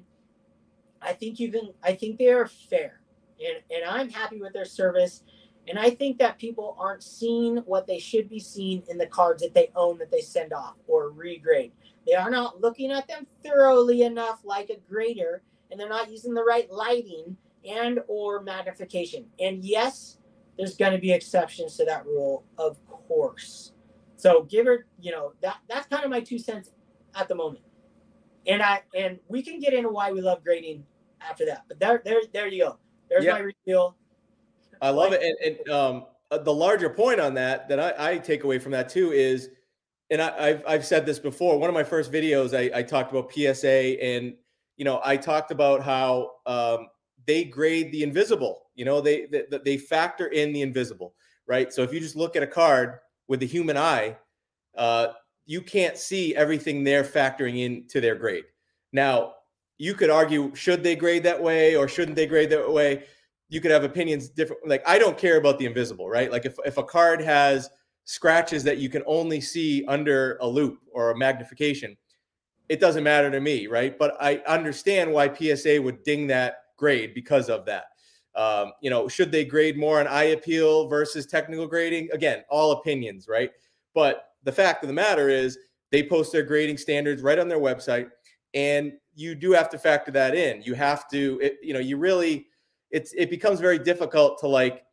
[1.02, 1.74] I think you can.
[1.84, 3.02] I think they are fair,
[3.40, 5.24] and and I'm happy with their service.
[5.68, 9.44] And I think that people aren't seeing what they should be seeing in the cards
[9.44, 11.72] that they own that they send off or regrade.
[12.08, 16.34] They are not looking at them thoroughly enough like a grader, and they're not using
[16.34, 19.25] the right lighting and or magnification.
[19.39, 20.17] And yes,
[20.58, 23.73] there's going to be exceptions to that rule, of course.
[24.17, 26.71] So give her, you know, that that's kind of my two cents
[27.15, 27.63] at the moment.
[28.47, 30.84] And I and we can get into why we love grading
[31.21, 31.63] after that.
[31.67, 32.77] But there, there, there you go.
[33.10, 33.36] There's yep.
[33.36, 33.95] my reveal.
[34.82, 35.21] I love it.
[35.21, 38.71] And, and um, uh, the larger point on that that I, I, take away from
[38.73, 39.49] that too is,
[40.10, 41.58] and I, have I've said this before.
[41.60, 44.36] One of my first videos, I, I, talked about PSA, and
[44.80, 46.88] you know, I talked about how um,
[47.28, 48.63] they grade the invisible.
[48.74, 51.13] You know, they, they they factor in the invisible,
[51.46, 51.72] right?
[51.72, 54.18] So if you just look at a card with the human eye,
[54.76, 55.10] uh,
[55.46, 58.46] you can't see everything they're factoring into their grade.
[58.92, 59.34] Now,
[59.78, 63.04] you could argue should they grade that way or shouldn't they grade that way?
[63.50, 64.68] you could have opinions different.
[64.68, 66.32] Like I don't care about the invisible, right?
[66.32, 67.70] Like if if a card has
[68.06, 71.98] scratches that you can only see under a loupe or a magnification,
[72.69, 73.97] it doesn't matter to me, right?
[73.97, 77.86] But I understand why PSA would ding that grade because of that.
[78.36, 82.10] Um, you know, should they grade more on eye appeal versus technical grading?
[82.13, 83.51] Again, all opinions, right?
[83.93, 85.58] But the fact of the matter is,
[85.91, 88.10] they post their grading standards right on their website,
[88.53, 90.62] and you do have to factor that in.
[90.62, 92.45] You have to, it, you know, you really
[92.91, 94.84] it's it becomes very difficult to like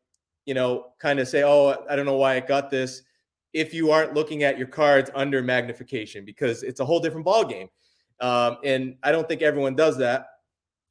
[0.44, 3.02] you know kind of say oh i don't know why i got this
[3.56, 7.42] if you aren't looking at your cards under magnification because it's a whole different ball
[7.42, 7.68] game
[8.20, 10.26] um, and i don't think everyone does that.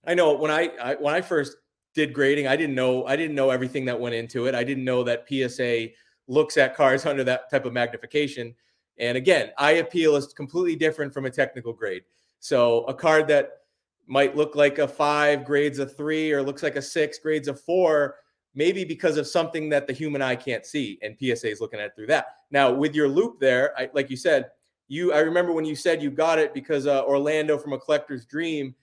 [0.07, 1.57] I know when I, I when i first
[1.93, 4.55] did grading i didn't know i didn't know everything that went into it.
[4.55, 5.93] I didn't know that psa
[6.27, 8.55] looks at cards under that type of magnification.
[8.97, 12.03] And again eye appeal is completely different from a technical grade.
[12.39, 13.59] So a card that
[14.07, 17.53] might look like a five grades a three or looks like a six grades a
[17.53, 18.15] four
[18.55, 21.87] maybe because of something that the human eye can't see and psa is looking at
[21.87, 24.49] it through that now with your loupe there I, like you said
[24.87, 28.25] you i remember when you said you got it because uh, orlando from a collector's
[28.25, 28.75] dream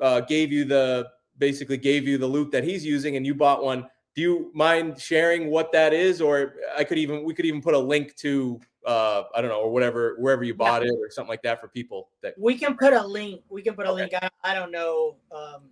[0.00, 3.64] uh, gave you the basically gave you the loupe that he's using and you bought
[3.64, 7.62] one do you mind sharing what that is or i could even we could even
[7.62, 10.88] put a link to uh, I don't know, or whatever, wherever you bought yeah.
[10.88, 13.42] it or something like that for people that we can put a link.
[13.50, 14.02] We can put a okay.
[14.02, 14.12] link.
[14.14, 15.16] I, I don't know.
[15.30, 15.64] Um,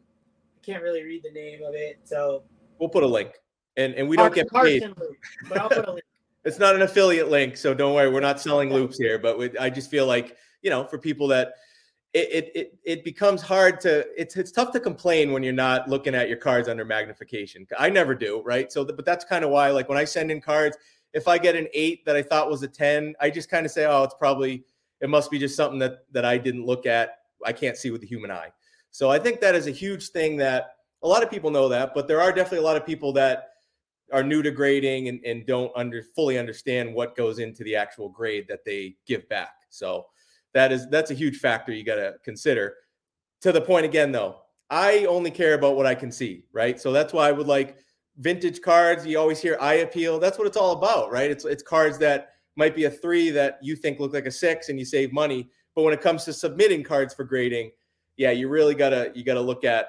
[0.67, 2.01] can't really read the name of it.
[2.05, 2.43] So
[2.79, 3.33] we'll put a link
[3.77, 4.83] and, and we don't get paid.
[4.83, 5.17] Loupe,
[5.49, 6.05] but I'll put a link.
[6.45, 7.57] it's not an affiliate link.
[7.57, 8.11] So don't worry.
[8.11, 11.29] We're not selling loupes here, but we, I just feel like, you know, for people
[11.29, 11.55] that
[12.15, 16.15] it, it, it becomes hard to it's it's tough to complain when you're not looking
[16.15, 17.67] at your cards under magnification.
[17.79, 18.73] I never do, right?
[18.73, 20.79] So, but that's kind of why, like when I send in cards,
[21.13, 23.73] if I get an eight that I thought was a 10, I just kind of
[23.73, 24.65] say, oh, it's probably,
[25.01, 27.19] it must be just something that, that I didn't look at.
[27.45, 28.51] I can't see with the human eye.
[28.91, 31.93] So I think that is a huge thing that a lot of people know that,
[31.95, 33.51] but there are definitely a lot of people that
[34.13, 38.09] are new to grading and, and don't under fully understand what goes into the actual
[38.09, 39.55] grade that they give back.
[39.69, 40.07] So
[40.55, 42.75] that is that's a huge factor you got to consider.
[43.43, 44.37] To the point again, though,
[44.71, 46.81] I only care about what I can see, right?
[46.81, 47.77] So that's why I would like
[48.19, 50.19] vintage cards, you always hear eye appeal.
[50.19, 51.31] That's what it's all about, right?
[51.31, 54.69] It's it's cards that might be a three that you think look like a six
[54.69, 55.51] and you save money.
[55.75, 57.71] But when it comes to submitting cards for grading,
[58.17, 59.89] yeah, you really gotta you gotta look at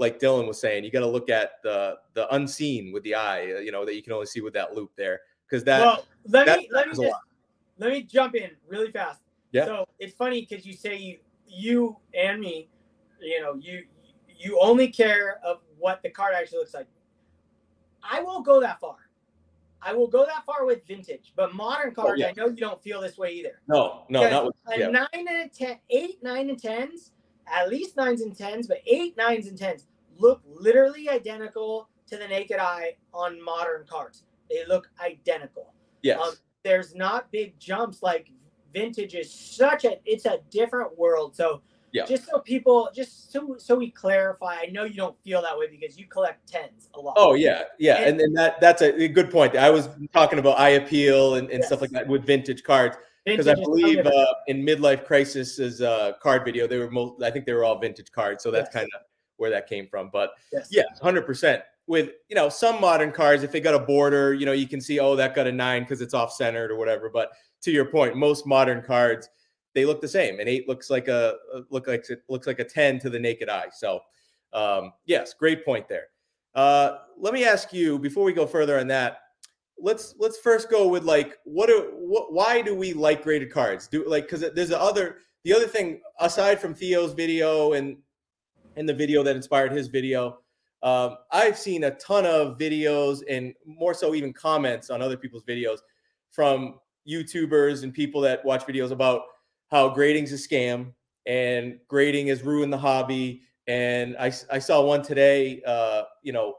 [0.00, 3.52] like Dylan was saying, you got to look at the the unseen with the eye,
[3.52, 5.80] uh, you know, that you can only see with that loupe there, because that.
[5.80, 7.16] Well, let that me let me just
[7.78, 9.20] let me jump in really fast.
[9.52, 9.66] Yeah.
[9.66, 12.70] So it's funny because you say you you and me,
[13.20, 13.84] you know, you
[14.26, 16.86] you only care of what the card actually looks like.
[18.02, 18.96] I won't go that far.
[19.82, 22.28] I will go that far with vintage, but modern cards, yeah.
[22.28, 23.60] I know you don't feel this way either.
[23.66, 24.88] No, no, Because not with a yeah.
[24.88, 27.12] nine and a ten, eight, nine, and tens,
[27.46, 29.86] at least nines and tens, but eight, nines, and tens
[30.20, 34.24] look literally identical to the naked eye on modern cards.
[34.50, 35.74] They look identical.
[36.02, 36.18] yes.
[36.20, 38.30] Um, there's not big jumps like
[38.74, 41.34] vintage is such a it's a different world.
[41.34, 42.04] So Yeah.
[42.04, 45.66] just so people just so so we clarify, I know you don't feel that way
[45.68, 47.14] because you collect tens a lot.
[47.16, 49.56] Oh yeah, yeah, And- and then that that's a, good point.
[49.56, 53.48] I was talking about eye appeal and, and stuff like that with vintage cards because
[53.48, 57.46] I believe uh, in midlife crisis is a card video they were most I think
[57.46, 58.74] they were all vintage cards, so that's Yes.
[58.74, 59.00] kind of
[59.40, 60.10] where that came from.
[60.12, 60.68] But yes.
[60.70, 61.62] yeah, hundred percent.
[61.86, 64.80] With you know some modern cards, if they got a border, you know you can
[64.80, 67.10] see oh that got a nine because it's off centered or whatever.
[67.10, 67.30] But
[67.62, 69.28] to your point, most modern cards
[69.74, 70.40] they look the same.
[70.40, 73.18] An eight looks like a a- look like it looks like a ten to the
[73.18, 73.68] naked eye.
[73.72, 74.00] So
[74.52, 76.06] um, yes, great point there.
[76.54, 79.18] Uh, let me ask you before we go further on that.
[79.78, 83.88] Let's let's first go with like what do what why do we like graded cards?
[83.88, 87.96] Do like because there's the other the other thing aside from Theo's video and
[88.80, 90.38] and the video that inspired his video.
[90.82, 95.44] Um, I've seen a ton of videos and more so even comments on other people's
[95.44, 95.80] videos
[96.30, 99.24] from YouTubers and people that watch videos about
[99.70, 100.94] how grading's a scam
[101.26, 103.42] and grading has ruined the hobby.
[103.66, 106.54] And I, I saw one today, uh, you know,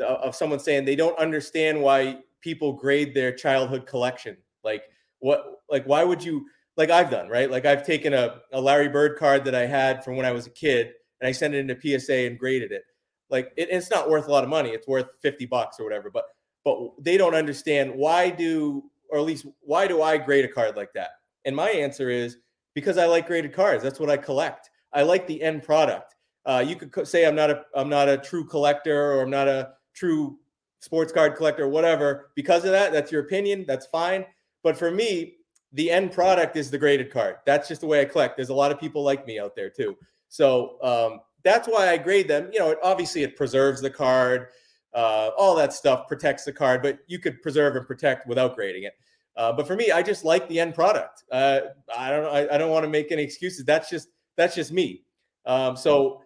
[0.00, 4.38] of someone saying they don't understand why people grade their childhood collection.
[4.64, 4.84] Like
[5.18, 7.50] what, like why would you, like I've done, right?
[7.50, 10.46] Like I've taken a, a Larry Bird card that I had from when I was
[10.46, 12.82] a kid and I sent it into PSA and graded it.
[13.30, 14.70] Like it, it's not worth a lot of money.
[14.70, 16.24] It's worth 50 bucks or whatever, but,
[16.64, 20.76] but they don't understand why do, or at least why do I grade a card
[20.76, 21.10] like that?
[21.44, 22.38] And my answer is
[22.74, 23.82] because I like graded cards.
[23.82, 24.70] That's what I collect.
[24.92, 26.14] I like the end product.
[26.46, 29.30] Uh, you could co- say I'm not a I'm not a true collector or I'm
[29.30, 30.38] not a true
[30.80, 32.30] sports card collector or whatever.
[32.34, 33.64] Because of that, that's your opinion.
[33.66, 34.26] That's fine.
[34.62, 35.36] But for me,
[35.74, 37.36] the end product is the graded card.
[37.44, 38.36] That's just the way I collect.
[38.36, 39.96] There's a lot of people like me out there too.
[40.28, 42.48] So um, that's why I grade them.
[42.52, 44.48] You know, it, obviously it preserves the card,
[44.94, 48.84] uh, all that stuff protects the card, but you could preserve and protect without grading
[48.84, 48.94] it.
[49.36, 51.24] Uh, but for me, I just like the end product.
[51.30, 51.60] Uh,
[51.96, 52.26] I don't.
[52.26, 53.64] I, I don't want to make any excuses.
[53.64, 55.02] That's just that's just me.
[55.44, 56.22] Um, so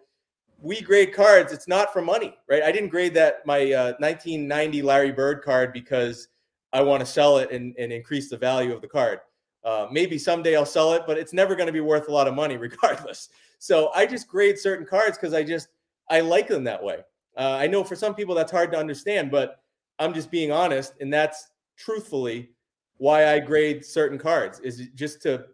[0.61, 1.51] we grade cards.
[1.51, 2.61] It's not for money, right?
[2.61, 6.27] I didn't grade that my uh, 1990 Larry Bird card because
[6.71, 9.21] I want to sell it and, and increase the value of the card.
[9.63, 12.27] Uh, maybe someday I'll sell it, but it's never going to be worth a lot
[12.27, 13.29] of money regardless.
[13.59, 15.69] So I just grade certain cards because I just
[16.09, 16.99] I like them that way.
[17.37, 19.61] Uh, I know for some people that's hard to understand, but
[19.99, 22.51] I'm just being honest, and that's truthfully
[22.97, 25.45] why I grade certain cards is just to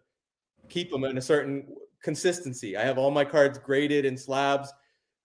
[0.69, 1.67] keep them in a certain
[2.01, 2.77] consistency.
[2.77, 4.71] I have all my cards graded in slabs.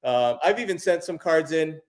[0.03, 1.81] Uh, I've even sent some cards in,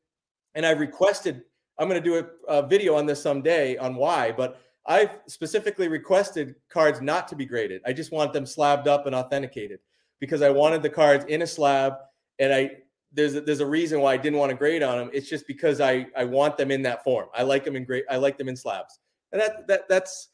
[0.55, 1.43] and I've requested.
[1.77, 5.87] I'm going to do a, a video on this someday on why, but I've specifically
[5.87, 7.81] requested cards not to be graded.
[7.85, 9.79] I just want them slabbed up and authenticated
[10.19, 11.93] because I wanted the cards in a slab,
[12.39, 12.71] and I
[13.13, 15.09] there's a, there's a reason why I didn't want to grade on them.
[15.13, 17.27] It's just because I I want them in that form.
[17.35, 18.05] I like them in great.
[18.09, 18.99] I like them in slabs,
[19.31, 20.29] and that that that's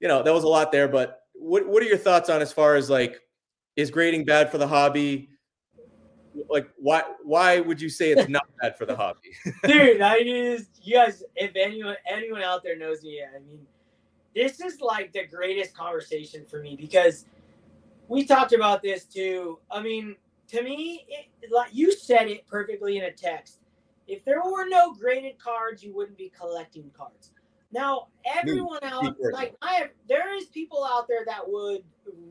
[0.00, 0.88] you know that was a lot there.
[0.88, 3.20] But what what are your thoughts on as far as like
[3.76, 5.28] is grading bad for the hobby?
[6.48, 9.18] Like why why would you say it's not bad for the hobby?
[9.64, 13.66] dude i just you guys if anyone anyone out there knows me i mean
[14.34, 17.26] this is like the greatest conversation for me because
[18.08, 19.58] we talked about this too.
[19.70, 20.16] I mean
[20.48, 23.58] to me it, like you said it perfectly in a text.
[24.06, 27.30] If there were no graded cards you wouldn't be collecting cards.
[27.72, 31.82] Now everyone out like i have there is people out there that would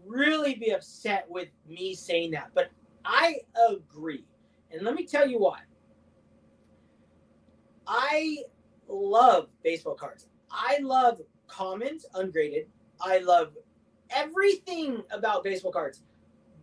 [0.06, 2.70] really be upset with me saying that but
[3.06, 3.38] i
[3.70, 4.24] agree.
[4.72, 5.60] And let me tell you why.
[7.88, 8.38] I
[8.88, 10.28] love baseball cards.
[10.50, 11.22] I love
[11.52, 12.68] commons, ungraded.
[13.02, 13.54] I love
[14.10, 16.04] everything about baseball cards.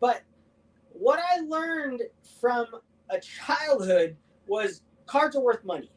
[0.01, 0.23] But
[0.93, 2.03] what I learned
[2.41, 2.67] from
[3.11, 4.17] a childhood
[4.47, 5.91] was cards are worth money.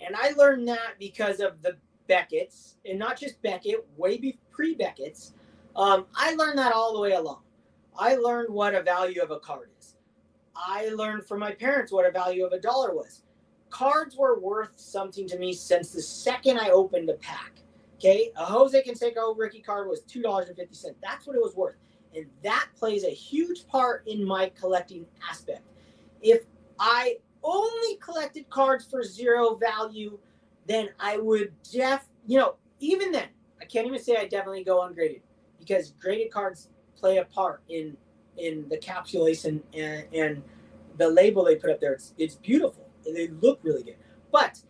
[0.00, 5.34] And I learned that because of the Beckett's, and not just Beckett, way pre Beckett's.
[5.76, 7.42] Um, I learned that all the way along.
[7.98, 9.96] I learned what a value of a card is.
[10.56, 13.22] I learned from my parents what a value of a dollar was
[13.70, 17.60] cards were worth something to me since the second I opened a pack.
[17.98, 20.96] Okay, a Jose Canseco rookie card was two dollars and fifty cents.
[21.02, 21.76] That's what it was worth,
[22.14, 25.62] and that plays a huge part in my collecting aspect.
[26.22, 26.44] If
[26.78, 30.18] I only collected cards for zero value,
[30.66, 33.28] then I would def, you know, even then,
[33.60, 35.22] I can't even say I definitely go ungraded
[35.58, 37.96] because graded cards play a part in
[38.36, 40.42] in the capsulation and, and
[40.98, 41.94] the label they put up there.
[41.94, 42.88] It's it's beautiful.
[43.04, 43.96] They look really good.
[44.30, 44.60] But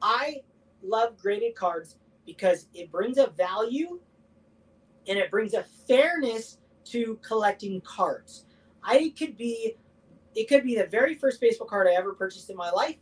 [0.00, 0.42] I
[0.82, 1.96] love graded cards
[2.36, 3.98] because it brings a value
[5.08, 8.44] and it brings a fairness to collecting cards.
[8.82, 9.76] I could be
[10.36, 12.96] it could be the very first baseball card I ever purchased in my life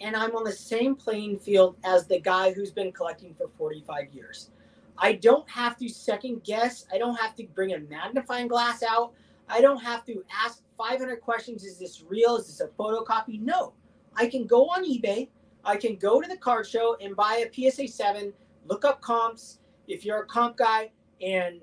[0.00, 4.12] and I'm on the same playing field as the guy who's been collecting for 45
[4.12, 4.50] years.
[4.98, 6.84] I don't have to second guess.
[6.92, 9.14] I don't have to bring a magnifying glass out.
[9.48, 11.64] I don't have to ask 500 questions.
[11.64, 12.36] Is this real?
[12.36, 13.40] Is this a photocopy?
[13.40, 13.72] No.
[14.14, 15.28] I can go on eBay.
[15.64, 18.32] I can go to the card show and buy a PSA 7,
[18.68, 19.58] look up comps
[19.88, 20.90] if you're a comp guy,
[21.20, 21.60] and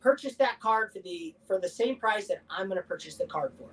[0.00, 3.26] purchase that card for the for the same price that I'm going to purchase the
[3.26, 3.70] card for.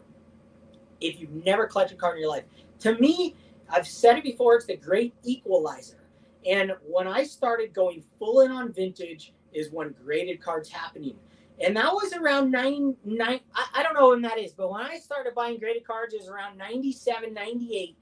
[1.01, 2.45] If you've never collected a card in your life,
[2.79, 3.35] to me,
[3.69, 6.03] I've said it before, it's the great equalizer.
[6.45, 11.15] And when I started going full in on vintage, is when graded cards happening.
[11.63, 14.81] And that was around nine, nine I, I don't know when that is, but when
[14.81, 17.95] I started buying graded cards, it was around 97, 98.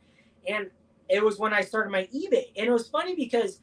[0.47, 0.71] And
[1.09, 2.51] it was when I started my eBay.
[2.55, 3.59] And it was funny because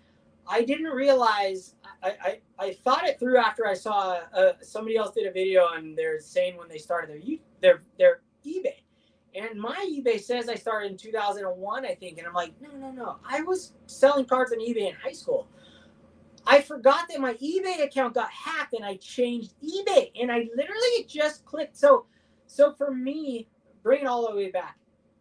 [0.48, 5.14] I didn't realize, I, I, I thought it through after I saw uh, somebody else
[5.14, 8.82] did a video and they're saying when they started their, their, their eBay.
[9.34, 12.18] And my eBay says I started in 2001, I think.
[12.18, 13.16] And I'm like, no, no, no.
[13.28, 15.48] I was selling cards on eBay in high school.
[16.46, 20.10] I forgot that my eBay account got hacked and I changed eBay.
[20.20, 21.76] And I literally just clicked.
[21.76, 22.06] So,
[22.46, 23.48] so for me,
[23.82, 24.78] bring it all the way back.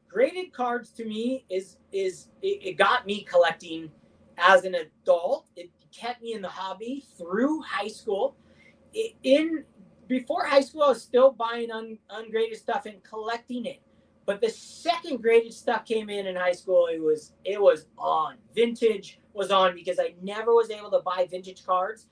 [0.10, 3.92] Graded cards to me is is it, it got me collecting
[4.38, 5.48] as an adult.
[5.56, 8.36] It kept me in the hobby through high school.
[9.24, 9.64] In
[10.08, 13.82] before high school, I was still buying un, ungraded stuff and collecting it.
[14.26, 16.88] But the second graded stuff came in in high school.
[16.92, 18.36] It was it was on.
[18.56, 22.08] Vintage was on because I never was able to buy vintage cards,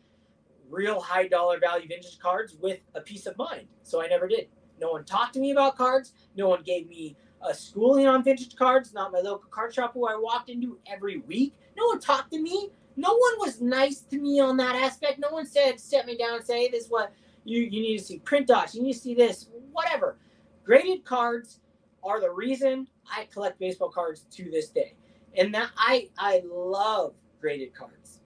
[0.69, 3.67] real high dollar value vintage cards with a peace of mind.
[3.84, 4.47] So I never did.
[4.80, 6.13] No one talked to me about cards.
[6.36, 8.93] No one gave me a schooling on vintage cards.
[8.93, 11.53] Not my local card shop who I walked into every week.
[11.78, 12.71] No one talked to me.
[12.97, 15.19] No one was nice to me on that aspect.
[15.19, 17.13] No one said, set me down and say, this is what
[17.43, 18.73] you, you need to see print dots.
[18.73, 20.17] You need to see this, whatever.
[20.63, 21.59] Graded cards
[22.03, 24.95] are the reason I collect baseball cards to this day.
[25.38, 28.21] And that I I love graded cards.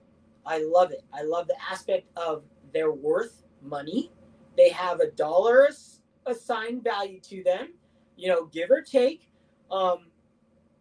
[0.46, 1.04] I love it.
[1.12, 4.12] I love the aspect of they're worth money.
[4.56, 5.68] They have a dollar
[6.26, 7.74] assigned value to them,
[8.16, 9.28] you know, give or take.
[9.70, 10.09] Um,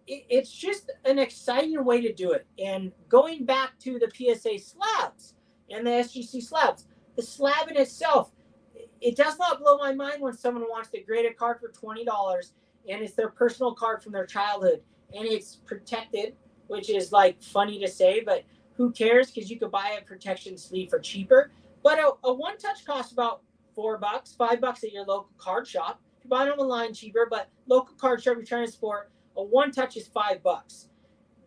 [0.09, 2.45] it, it's just an exciting way to do it.
[2.57, 5.35] And going back to the PSA slabs
[5.69, 8.31] and the SGC slabs, the slab in itself,
[8.99, 12.03] it does not blow my mind when someone wants to grade a card for twenty
[12.03, 12.53] dollars
[12.89, 14.81] and it's their personal card from their childhood
[15.13, 16.35] and it's protected
[16.67, 18.43] which is like funny to say but
[18.75, 19.29] who cares?
[19.29, 21.51] Because you could buy a protection sleeve for cheaper.
[21.83, 23.41] But a, a one touch costs about
[23.75, 26.01] four bucks five bucks at your local card shop.
[26.23, 29.71] You buy it online cheaper but local card shop you're trying to support a one
[29.71, 30.89] touch is five bucks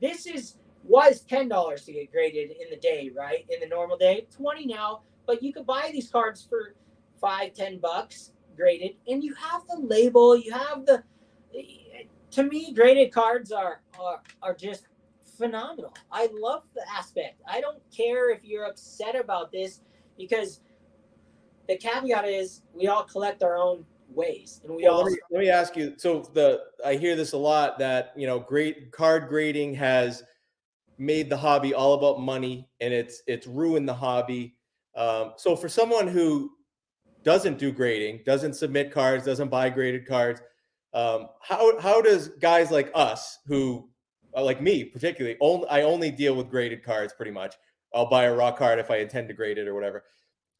[0.00, 3.96] this is was ten dollars to get graded in the day right in the normal
[3.96, 6.74] day 20 now but you could buy these cards for
[7.20, 11.02] five ten bucks graded and you have the label you have the
[12.32, 14.86] to me, graded cards are, are are just
[15.38, 15.94] phenomenal.
[16.10, 17.40] I love the aspect.
[17.46, 19.80] I don't care if you're upset about this
[20.18, 20.60] because
[21.68, 25.18] the caveat is we all collect our own ways and we well, all let me,
[25.30, 28.90] let me, ask you so the i hear this a lot that you know great
[28.92, 30.22] card grading has
[30.98, 34.54] made the hobby all about money and it's it's ruined the hobby
[34.94, 36.50] um, so for someone who
[37.22, 40.40] doesn't do grading doesn't submit cards doesn't buy graded cards
[40.94, 43.88] um, how how does guys like us who
[44.36, 47.54] uh, like me particularly only I only deal with graded cards pretty much.
[47.94, 50.04] I'll buy a raw card if I intend to grade it or whatever.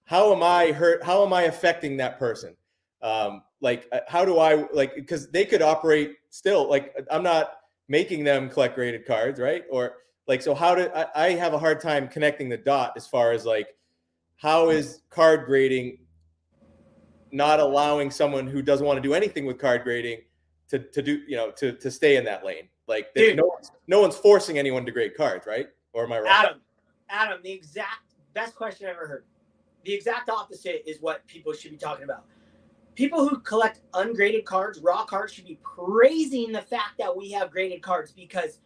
[0.05, 1.03] How am I hurt?
[1.03, 2.57] How am I affecting that person?
[3.03, 7.55] Um, like uh, how do I like because they could operate still like I'm not
[7.89, 9.65] making them collect graded cards, right?
[9.71, 9.95] Or
[10.29, 13.33] like so how do I, I have a hard time connecting the dot as far
[13.33, 13.69] as like
[14.37, 15.99] how is card grading
[17.33, 20.21] not allowing someone who doesn't want to do anything with card grading
[20.69, 22.69] to, to do, you know, to, to stay in that lane.
[22.87, 25.67] Like no, one's, no one's forcing anyone to grade cards, right?
[25.93, 26.61] Or am I wrong Adam,
[27.09, 29.25] Adam, the exact best question I ever heard.
[29.85, 32.25] The exact opposite is what people should be talking about.
[32.95, 37.51] People who collect ungraded cards, raw cards, should be praising the fact that we have
[37.51, 38.61] graded cards because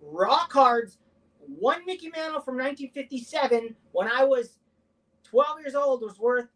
[0.00, 0.98] raw cards,
[1.40, 4.58] one Mickey Mantle from 1957, when I was
[5.24, 6.48] 12 years old, was worth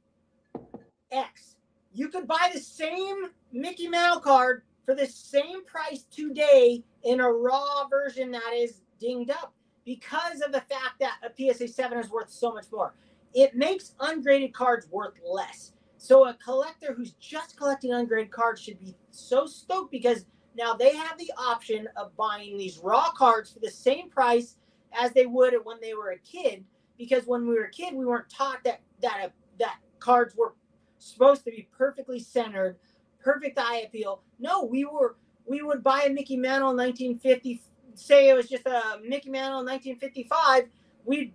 [1.11, 1.57] X.
[1.93, 7.31] You could buy the same Mickey Mantle card for the same price today in a
[7.31, 9.53] raw version that is dinged up
[9.85, 12.95] because of the fact that a PSA 7 is worth so much more.
[13.35, 15.73] It makes ungraded cards worth less.
[16.01, 20.25] So a collector who's just collecting ungraded cards should be so stoked because
[20.57, 24.57] now they have the option of buying these raw cards for the same price
[24.99, 26.65] as they would when they were a kid.
[26.97, 29.29] Because when we were a kid, we weren't taught that that uh,
[29.59, 30.55] that cards were
[30.97, 32.79] supposed to be perfectly centered,
[33.23, 34.23] perfect eye appeal.
[34.39, 37.61] No, we were we would buy a Mickey Mantle in 1950.
[37.95, 40.65] Say it was just a Mickey Mantle in 1955.
[41.05, 41.35] We'd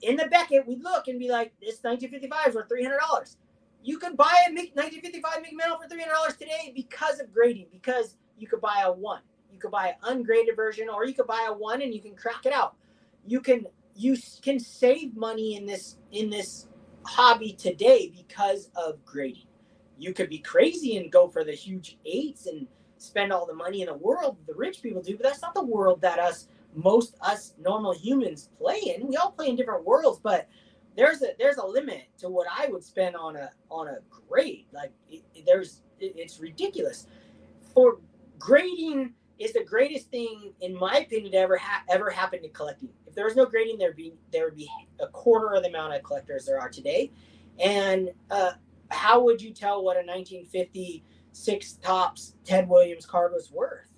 [0.00, 3.36] in the Beckett, we'd look and be like, "This 1955 is worth 300 dollars."
[3.86, 7.68] You could buy a 1955 Mickey Mantle for 300 dollars today because of grading.
[7.70, 9.20] Because you could buy a one,
[9.52, 12.16] you could buy an ungraded version, or you could buy a one and you can
[12.16, 12.74] crack it out.
[13.24, 13.64] You can
[13.94, 16.66] you can save money in this in this
[17.04, 19.46] hobby today because of grading.
[19.96, 22.66] You could be crazy and go for the huge eights and
[22.98, 25.64] spend all the money in the world the rich people do, but that's not the
[25.64, 29.06] world that us most us normal humans play in.
[29.06, 30.48] We all play in different worlds, but
[30.96, 34.66] there's a there's a limit to what I would spend on a on a grade.
[34.72, 37.06] Like it, there's it, it's ridiculous.
[37.74, 37.98] For
[38.38, 42.88] grading is the greatest thing in my opinion to ever ha- ever happen to collecting.
[43.06, 44.68] If there was no grading, there'd be there would be
[45.00, 47.12] a quarter of the amount of collectors there are today.
[47.58, 48.52] And uh,
[48.90, 53.88] how would you tell what a 1956 Topps Ted Williams card was worth?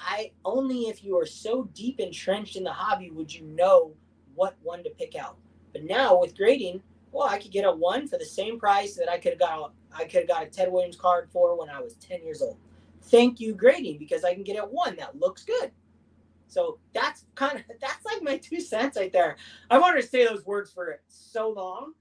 [0.00, 3.94] I only if you are so deep entrenched in the hobby would you know
[4.34, 5.36] what one to pick out.
[5.72, 9.10] But now with grading, well, I could get a one for the same price that
[9.10, 11.80] I could have got I could have got a Ted Williams card for when I
[11.80, 12.56] was 10 years old
[13.02, 15.70] thank you grading because I can get a one that looks good.
[16.48, 19.36] So that's kind of that's like my two cents right there.
[19.70, 21.92] I wanted to say those words for so long,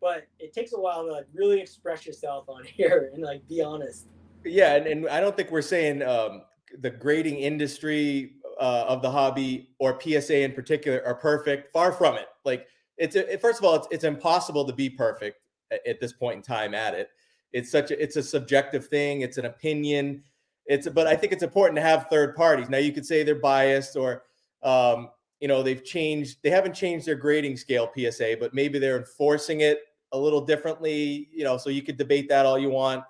[0.00, 3.62] but it takes a while to like really express yourself on here and like be
[3.62, 4.06] honest.
[4.44, 6.42] Yeah, and, and I don't think we're saying um,
[6.78, 11.72] the grading industry uh, of the hobby or PSA in particular are perfect.
[11.72, 12.26] Far from it.
[12.44, 12.66] Like
[12.98, 15.40] it's a, first of all, it's, it's impossible to be perfect
[15.70, 16.74] at, this point in time.
[16.74, 17.10] At it,
[17.52, 19.22] it's such a it's a subjective thing.
[19.22, 20.22] It's an opinion
[20.66, 22.68] it's but I think it's important to have third parties.
[22.68, 24.24] Now you could say they're biased or
[24.62, 28.98] um, you know they've changed they haven't changed their grading scale PSA, but maybe they're
[28.98, 29.80] enforcing it
[30.12, 31.28] a little differently.
[31.32, 33.04] You know, so you could debate that all you want.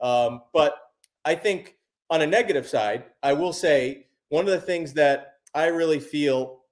[0.00, 0.74] Um, but
[1.24, 1.76] I think
[2.10, 6.62] on a negative side, I will say one of the things that I really feel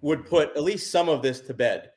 [0.00, 1.90] would put at least some of this to bed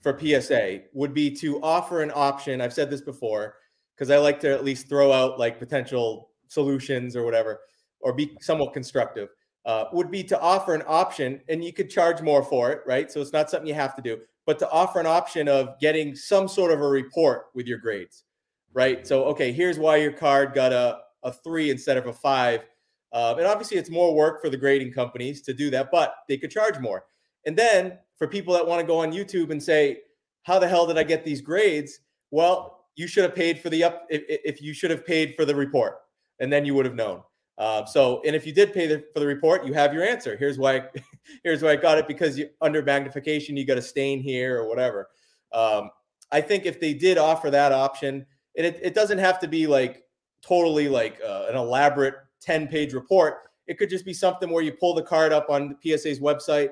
[0.00, 2.60] for PSA would be to offer an option.
[2.60, 3.56] I've said this before
[3.94, 7.60] because I like to at least throw out like potential solutions or whatever,
[8.00, 9.28] or be somewhat constructive,
[9.66, 13.10] uh, would be to offer an option, and you could charge more for it, right?
[13.10, 16.14] So it's not something you have to do, but to offer an option of getting
[16.14, 18.24] some sort of a report with your grades,
[18.72, 19.06] right?
[19.06, 22.64] So okay, here's why your card got a a three instead of a five.
[23.12, 26.36] Uh, and obviously, it's more work for the grading companies to do that, but they
[26.36, 27.04] could charge more.
[27.46, 30.02] And then for people that want to go on YouTube and say,
[30.42, 32.00] "How the hell did I get these grades?"
[32.30, 34.06] Well, you should have paid for the up.
[34.10, 35.98] If, if you should have paid for the report,
[36.40, 37.22] and then you would have known.
[37.56, 40.36] Uh, so, and if you did pay the, for the report, you have your answer.
[40.36, 40.88] Here's why.
[41.44, 44.68] here's why I got it because you, under magnification, you got a stain here or
[44.68, 45.08] whatever.
[45.52, 45.90] Um,
[46.30, 49.66] I think if they did offer that option, and it, it doesn't have to be
[49.66, 50.04] like
[50.42, 53.48] totally like uh, an elaborate 10 page report.
[53.66, 56.70] It could just be something where you pull the card up on the PSA's website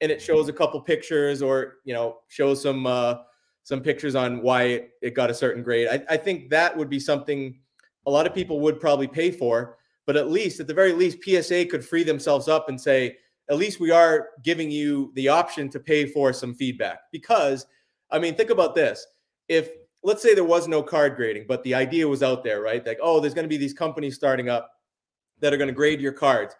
[0.00, 3.16] and it shows a couple pictures or, you know, shows some, uh,
[3.62, 5.88] some pictures on why it got a certain grade.
[5.88, 7.58] I, I think that would be something
[8.06, 9.76] a lot of people would probably pay for.
[10.06, 13.16] But at least, at the very least, PSA could free themselves up and say,
[13.48, 17.00] at least we are giving you the option to pay for some feedback.
[17.12, 17.66] Because,
[18.10, 19.06] I mean, think about this.
[19.48, 19.70] If,
[20.02, 22.84] let's say there was no card grading, but the idea was out there, right?
[22.84, 24.70] Like, oh, there's going to be these companies starting up
[25.40, 26.54] that are going to grade your cards.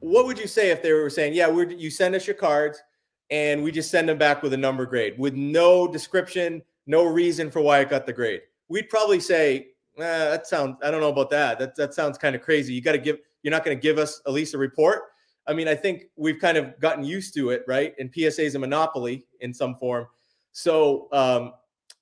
[0.00, 2.82] What would you say if they were saying, yeah, we're, you send us your cards
[3.30, 7.50] and we just send them back with a number grade with no description, no reason
[7.50, 8.42] for why it got the grade?
[8.68, 9.68] We'd probably say,
[9.98, 11.58] eh, that sounds I don't know about that.
[11.58, 12.74] That that sounds kind of crazy.
[12.74, 15.02] You got to give you're not going to give us at least a report.
[15.46, 17.94] I mean, I think we've kind of gotten used to it, right?
[17.98, 20.06] And PSA is a monopoly in some form.
[20.52, 21.52] So um,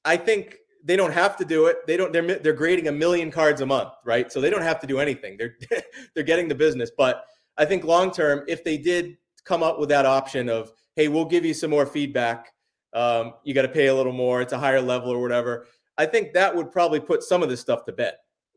[0.04, 1.86] I think they don't have to do it.
[1.86, 2.12] They don't.
[2.12, 4.30] They're they're grading a million cards a month, right?
[4.30, 5.36] So they don't have to do anything.
[5.36, 5.56] They're
[6.14, 6.90] they're getting the business.
[6.96, 7.24] But
[7.56, 11.24] I think long term, if they did come up with that option of, hey, we'll
[11.24, 12.52] give you some more feedback.
[12.92, 14.40] Um, you got to pay a little more.
[14.40, 15.66] It's a higher level or whatever.
[15.98, 18.14] I think that would probably put some of this stuff to bed.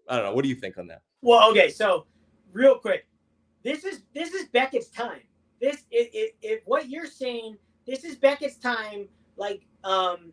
[0.08, 0.34] I don't know.
[0.34, 1.02] What do you think on that?
[1.22, 2.06] Well, okay, so
[2.54, 3.08] real quick,
[3.64, 5.22] this is this is Beckett's time.
[5.60, 9.08] This if if what you're saying, this is Beckett's time.
[9.36, 10.32] Like, um,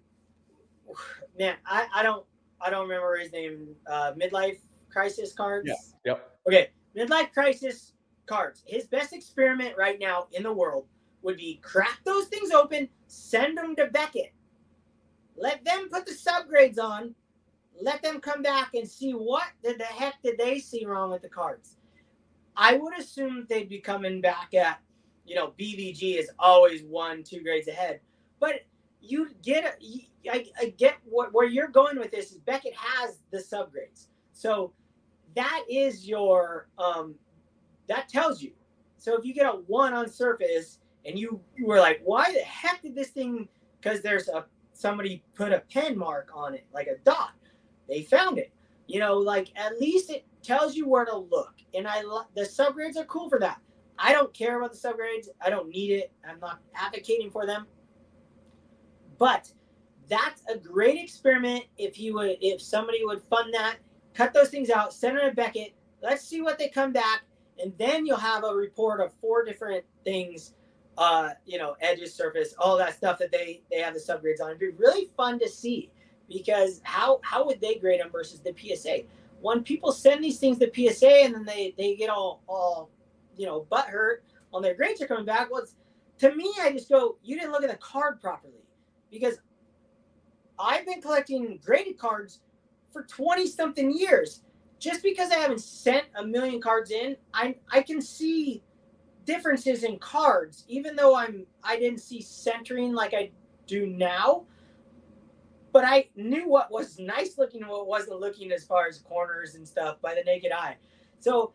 [1.38, 2.24] man, I I don't
[2.60, 3.74] I don't remember his name.
[3.86, 4.58] Uh, midlife
[4.90, 5.68] crisis cards.
[5.68, 6.12] Yeah.
[6.12, 6.30] Yep.
[6.46, 7.93] Okay, midlife crisis
[8.26, 8.62] cards.
[8.66, 10.86] His best experiment right now in the world
[11.22, 14.32] would be crack those things open, send them to Beckett,
[15.36, 17.14] let them put the subgrades on,
[17.80, 21.22] let them come back and see what the, the heck did they see wrong with
[21.22, 21.76] the cards.
[22.56, 24.80] I would assume they'd be coming back at,
[25.26, 28.00] you know, BVG is always one, two grades ahead.
[28.38, 28.60] But
[29.00, 29.78] you get,
[30.30, 34.06] I, I get what where you're going with this is Beckett has the subgrades.
[34.32, 34.72] So
[35.34, 37.16] that is your, um,
[37.88, 38.52] that tells you.
[38.98, 42.40] So if you get a one on surface and you, you were like, why the
[42.40, 43.48] heck did this thing,
[43.80, 47.32] because there's a, somebody put a pen mark on it, like a dot.
[47.88, 48.52] They found it.
[48.86, 51.54] You know, like at least it tells you where to look.
[51.74, 52.02] And I
[52.34, 53.60] the subgrades are cool for that.
[53.98, 55.28] I don't care about the subgrades.
[55.40, 56.12] I don't need it.
[56.28, 57.66] I'm not advocating for them.
[59.18, 59.50] But
[60.08, 63.76] that's a great experiment if you would if somebody would fund that,
[64.12, 65.74] cut those things out, send to Beckett.
[66.02, 67.22] Let's see what they come back,
[67.62, 70.54] and then you'll have a report of four different things,
[70.98, 74.48] uh, you know, edges, surface, all that stuff that they they have the subgrades on.
[74.48, 75.90] It'd be really fun to see
[76.28, 79.02] because how how would they grade them versus the PSA?
[79.40, 82.90] When people send these things to PSA and then they they get all all
[83.36, 85.50] you know butt hurt on their grades are coming back.
[85.50, 85.66] Well,
[86.18, 88.64] to me, I just go, you didn't look at the card properly
[89.10, 89.38] because
[90.58, 92.40] I've been collecting graded cards
[92.92, 94.42] for 20 something years.
[94.78, 98.62] Just because I haven't sent a million cards in, I I can see
[99.24, 103.30] differences in cards, even though I'm I didn't see centering like I
[103.66, 104.44] do now
[105.74, 109.56] but I knew what was nice looking and what wasn't looking as far as corners
[109.56, 110.76] and stuff by the naked eye.
[111.18, 111.52] So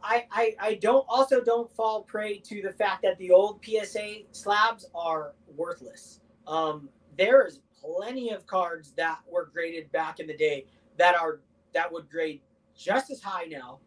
[0.00, 4.18] I, I, I don't also don't fall prey to the fact that the old PSA
[4.30, 6.20] slabs are worthless.
[6.46, 6.88] Um,
[7.18, 11.40] there is plenty of cards that were graded back in the day that are
[11.74, 12.40] that would grade
[12.76, 13.78] just as high now,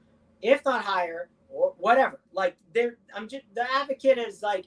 [0.42, 2.20] if not higher, or whatever.
[2.32, 4.66] Like there, I'm just the advocate is like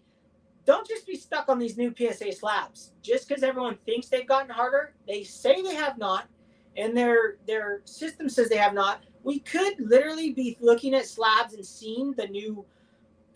[0.64, 2.92] don't just be stuck on these new PSA slabs.
[3.02, 6.28] Just because everyone thinks they've gotten harder, they say they have not,
[6.76, 9.04] and their their system says they have not.
[9.22, 12.64] We could literally be looking at slabs and seeing the new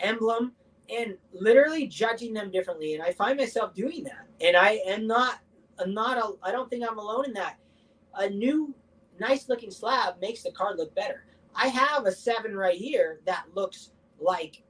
[0.00, 0.52] emblem
[0.88, 2.94] and literally judging them differently.
[2.94, 4.26] And I find myself doing that.
[4.40, 5.40] And I am not
[5.80, 7.56] I'm not a, I don't think I'm alone in that.
[8.16, 8.74] A new
[9.20, 11.24] nice looking slab makes the card look better.
[11.54, 13.90] I have a seven right here that looks
[14.20, 14.62] like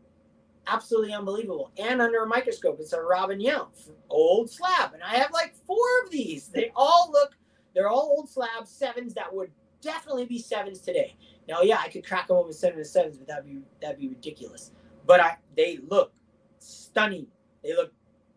[0.67, 1.73] absolutely unbelievable.
[1.79, 5.87] And under a microscope, it's a Robin Yount old slab, and I have like four
[6.05, 6.49] of these.
[6.49, 7.37] They all look,
[7.75, 11.17] they're all old slabs, sevens that would definitely be sevens today.
[11.49, 14.09] Now, yeah, I could crack them open seven to sevens, but that'd be that'd be
[14.09, 14.73] ridiculous.
[15.07, 16.13] But I, they look
[16.59, 17.27] stunning.
[17.63, 17.93] They look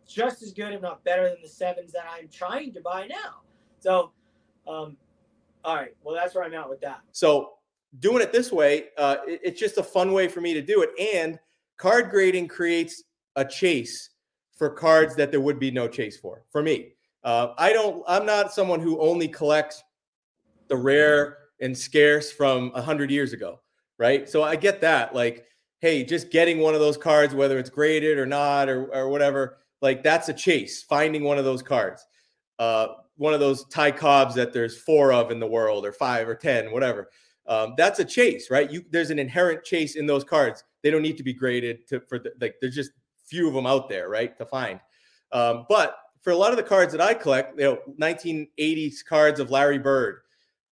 [0.07, 3.41] just as good, if not better, than the sevens that I'm trying to buy now.
[3.80, 4.11] So,
[4.68, 4.97] um,
[5.64, 7.01] all right, well, that's where I'm at with that.
[7.11, 7.53] So,
[7.99, 10.82] doing it this way, uh, it, it's just a fun way for me to do
[10.82, 11.39] it, and
[11.78, 13.03] card grading creates
[13.36, 14.09] a chase
[14.55, 16.43] for cards that there would be no chase for.
[16.51, 16.93] For me,
[17.24, 18.03] uh, I don't.
[18.07, 19.84] I'm not someone who only collects
[20.68, 23.59] the rare and scarce from a hundred years ago,
[23.97, 24.30] right?
[24.30, 25.16] So I get that.
[25.16, 25.45] Like,
[25.80, 29.57] hey, just getting one of those cards, whether it's graded or not, or or whatever,
[29.82, 30.84] like that's a chase.
[30.84, 32.05] Finding one of those cards,
[32.59, 32.88] uh,
[33.18, 36.36] one of those Ty Cobbs that there's four of in the world, or five or
[36.36, 37.09] ten, whatever.
[37.45, 38.72] Um, that's a chase, right?
[38.72, 42.01] You there's an inherent chase in those cards they don't need to be graded to
[42.01, 42.91] for the, like there's just
[43.26, 44.80] few of them out there, right, to find.
[45.32, 49.39] Um, but for a lot of the cards that I collect, you know, 1980s cards
[49.39, 50.20] of Larry Bird,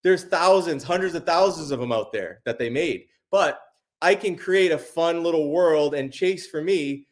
[0.03, 3.07] there's thousands, hundreds of thousands of them out there that they made.
[3.31, 3.61] But
[4.03, 7.07] I can create a fun little world and chase for me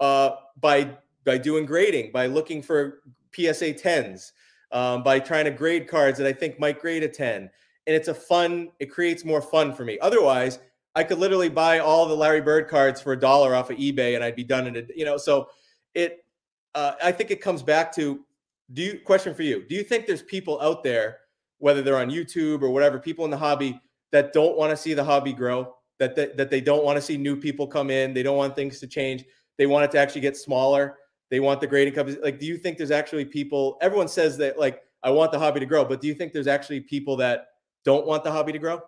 [0.00, 3.02] uh, by by doing grading, by looking for
[3.34, 4.32] PSA 10s,
[4.72, 7.50] um, by trying to grade cards that I think might grade a 10.
[7.86, 9.98] And it's a fun, it creates more fun for me.
[10.00, 10.58] Otherwise,
[10.94, 14.14] I could literally buy all the Larry Bird cards for a dollar off of eBay
[14.14, 14.90] and I'd be done in it.
[14.94, 15.48] You know, so
[15.94, 16.24] it.
[16.72, 18.24] Uh, I think it comes back to
[18.72, 19.64] do you question for you?
[19.68, 21.18] Do you think there's people out there,
[21.58, 23.80] whether they're on YouTube or whatever, people in the hobby
[24.12, 27.02] that don't want to see the hobby grow, that they, that they don't want to
[27.02, 29.24] see new people come in, they don't want things to change,
[29.58, 30.98] they want it to actually get smaller,
[31.30, 32.20] they want the grading companies.
[32.22, 33.78] Like, do you think there's actually people?
[33.80, 36.46] Everyone says that like I want the hobby to grow, but do you think there's
[36.46, 37.48] actually people that
[37.84, 38.82] don't want the hobby to grow?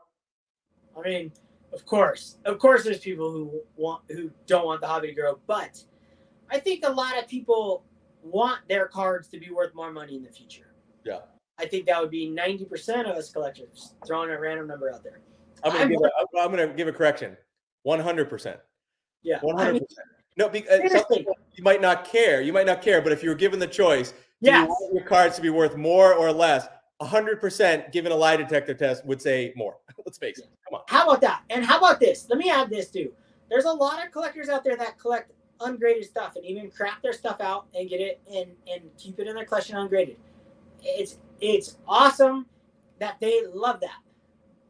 [0.96, 1.32] I mean,
[1.72, 5.38] of course, of course, there's people who want who don't want the hobby to grow,
[5.46, 5.82] but
[6.50, 7.84] I think a lot of people
[8.22, 10.74] want their cards to be worth more money in the future.
[11.04, 11.20] Yeah,
[11.58, 15.02] I think that would be ninety percent of us collectors throwing a random number out
[15.02, 15.20] there.
[15.64, 17.36] I'm gonna, I'm, give, a, I'm gonna give a correction.
[17.84, 18.58] One hundred percent.
[19.22, 20.08] Yeah, one hundred percent.
[20.36, 21.24] No, because uh,
[21.54, 22.40] you might not care.
[22.40, 25.42] You might not care, but if you were given the choice, yeah, your cards to
[25.42, 26.66] be worth more or less?
[27.00, 29.76] 100% given a lie detector test would say more.
[30.06, 30.48] Let's face it.
[30.68, 30.82] Come on.
[30.88, 31.42] How about that?
[31.50, 32.26] And how about this?
[32.28, 33.12] Let me add this too.
[33.50, 37.12] There's a lot of collectors out there that collect ungraded stuff and even crap their
[37.12, 40.16] stuff out and get it and and keep it in their collection ungraded.
[40.82, 42.46] It's it's awesome
[42.98, 43.98] that they love that.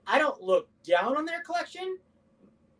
[0.07, 1.97] I don't look down on their collection,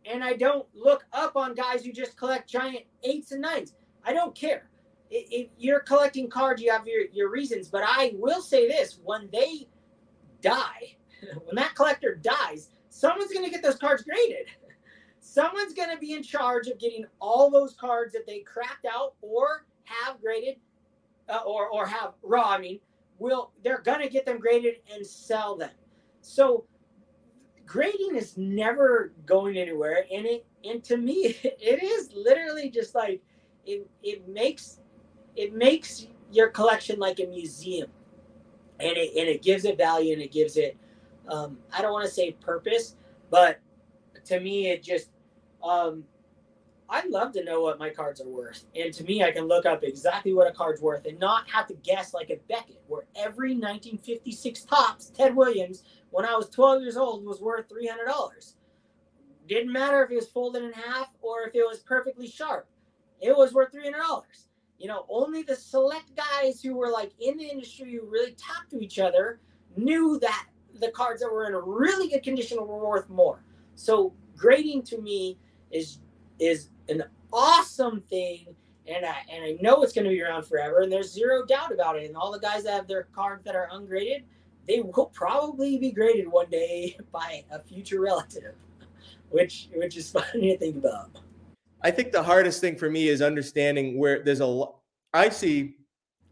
[0.05, 3.73] and I don't look up on guys who just collect giant eights and nines.
[4.05, 4.69] I don't care.
[5.09, 7.67] If you're collecting cards, you have your, your reasons.
[7.67, 9.67] But I will say this when they
[10.41, 10.95] die,
[11.43, 14.47] when that collector dies, someone's going to get those cards graded.
[15.19, 19.13] Someone's going to be in charge of getting all those cards that they cracked out
[19.21, 20.57] or have graded
[21.29, 22.49] uh, or, or have raw.
[22.49, 22.79] I mean,
[23.19, 25.71] will they're going to get them graded and sell them.
[26.21, 26.65] So
[27.65, 30.05] grading is never going anywhere.
[30.11, 33.21] And it, and to me, it is literally just like,
[33.65, 34.79] it, it makes,
[35.35, 37.89] it makes your collection like a museum
[38.79, 40.77] and it, and it gives it value and it gives it,
[41.29, 42.95] um, I don't want to say purpose,
[43.29, 43.59] but
[44.25, 45.09] to me, it just
[45.63, 46.03] um,
[46.89, 48.65] I'd love to know what my cards are worth.
[48.75, 51.67] And to me, I can look up exactly what a card's worth and not have
[51.67, 56.83] to guess like a Beckett, where every 1956 Topps Ted Williams, when I was 12
[56.83, 58.53] years old, was worth $300.
[59.47, 62.67] Didn't matter if it was folded in half or if it was perfectly sharp.
[63.21, 64.23] It was worth $300.
[64.79, 68.71] You know, only the select guys who were like in the industry who really talked
[68.71, 69.39] to each other
[69.77, 70.47] knew that
[70.79, 73.43] the cards that were in a really good condition were worth more.
[73.75, 75.37] So grading to me
[75.71, 75.99] is
[76.39, 78.47] is an awesome thing
[78.87, 81.71] and I and I know it's going to be around forever and there's zero doubt
[81.71, 84.23] about it and all the guys that have their cards that are ungraded
[84.67, 88.55] they will probably be graded one day by a future relative
[89.29, 91.09] which which is funny to think about
[91.83, 94.65] I think the hardest thing for me is understanding where there's a
[95.13, 95.75] I see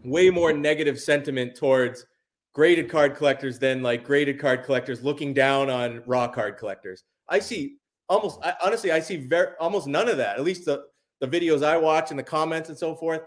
[0.03, 2.05] way more negative sentiment towards
[2.53, 7.03] graded card collectors than like graded card collectors looking down on raw card collectors.
[7.29, 7.77] I see
[8.09, 10.37] almost I, honestly, I see very almost none of that.
[10.37, 10.85] At least the
[11.19, 13.21] the videos I watch and the comments and so forth.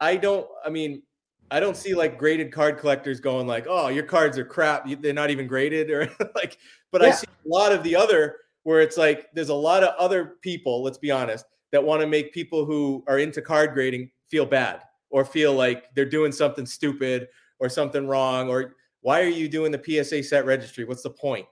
[0.00, 0.46] I don't.
[0.64, 1.02] I mean,
[1.50, 4.86] I don't see like graded card collectors going like, "Oh, your cards are crap.
[5.00, 6.58] They're not even graded," or like.
[6.92, 7.08] But yeah.
[7.08, 10.36] I see a lot of the other where it's like there's a lot of other
[10.42, 10.82] people.
[10.82, 14.82] Let's be honest, that want to make people who are into card grading feel bad
[15.10, 19.72] or feel like they're doing something stupid or something wrong or why are you doing
[19.72, 20.84] the PSA set registry?
[20.84, 21.46] What's the point?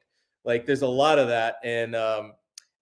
[0.44, 2.32] Like, there's a lot of that, and um,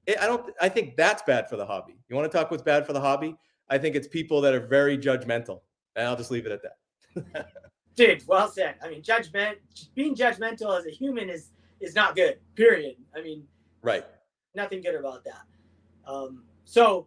[0.07, 0.53] it, I don't.
[0.61, 1.97] I think that's bad for the hobby.
[2.09, 3.37] You want to talk what's bad for the hobby?
[3.71, 5.61] I think it's people that are very judgmental,
[5.97, 7.53] and I'll just leave it at that.
[7.97, 8.75] Dude, well said.
[8.83, 9.59] I mean, judgment,
[9.95, 12.39] being judgmental as a human is is not good.
[12.55, 12.97] Period.
[13.17, 13.45] I mean,
[13.81, 14.05] right.
[14.55, 15.43] Nothing good about that.
[16.07, 17.07] Um, so,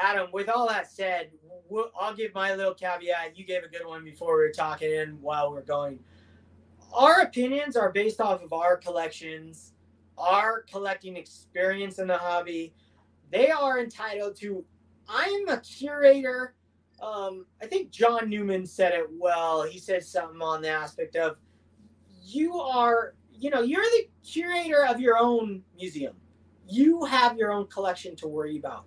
[0.00, 1.30] Adam, with all that said,
[1.68, 3.36] we'll, I'll give my little caveat.
[3.36, 5.98] You gave a good one before we were talking and while we're going.
[6.92, 9.72] Our opinions are based off of our collections
[10.18, 12.74] our collecting experience in the hobby,
[13.30, 14.64] they are entitled to.
[15.08, 16.54] I'm a curator.
[17.00, 19.62] Um, I think John Newman said it well.
[19.62, 21.36] He said something on the aspect of
[22.22, 26.14] you are, you know, you're the curator of your own museum.
[26.68, 28.84] You have your own collection to worry about.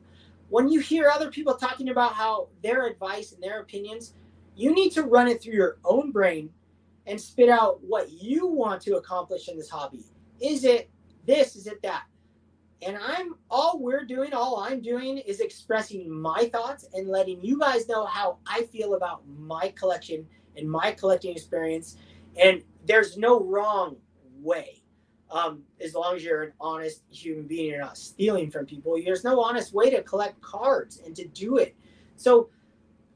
[0.52, 4.16] When you hear other people talking about how their advice and their opinions,
[4.54, 6.50] you need to run it through your own brain
[7.08, 10.04] and spit out what you want to accomplish in this hobby.
[10.42, 10.90] Is it
[11.26, 12.04] this, is it that?
[12.82, 17.58] And I'm all we're doing, all I'm doing is expressing my thoughts and letting you
[17.58, 20.28] guys know how I feel about my collection
[20.58, 21.96] and my collecting experience.
[22.36, 23.96] And there's no wrong
[24.42, 24.81] way.
[25.32, 29.00] Um, as long as you're an honest human being, you're not stealing from people.
[29.04, 31.74] There's no honest way to collect cards and to do it.
[32.18, 32.50] So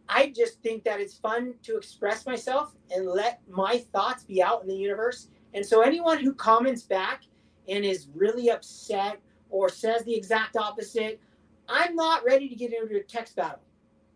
[0.08, 4.62] I just think that it's fun to express myself and let my thoughts be out
[4.62, 5.28] in the universe.
[5.54, 7.24] And so anyone who comments back
[7.68, 11.20] and is really upset or says the exact opposite,
[11.68, 13.60] I'm not ready to get into a text battle.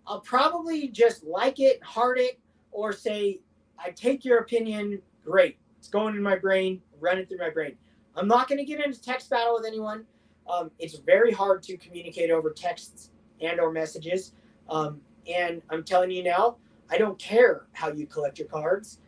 [0.07, 2.39] I'll probably just like it, heart it,
[2.71, 3.39] or say,
[3.77, 5.57] I take your opinion, great.
[5.77, 7.75] It's going in my brain, run it through my brain.
[8.19, 10.05] I'm not going to get into text battle with anyone.
[10.49, 14.33] Um, it's very hard to communicate over texts and or messages.
[14.67, 16.57] Um, and I'm telling you now,
[16.89, 18.99] I don't care how you collect your cards.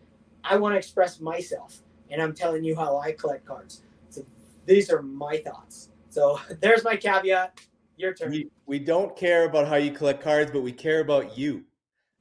[0.44, 4.26] I want to express myself, and I'm telling you how I collect cards So
[4.66, 5.90] these are my thoughts.
[6.10, 7.60] So there's my caveat.
[7.98, 8.32] Your turn.
[8.32, 11.66] We, we don't care about how you collect cards, but we care about you.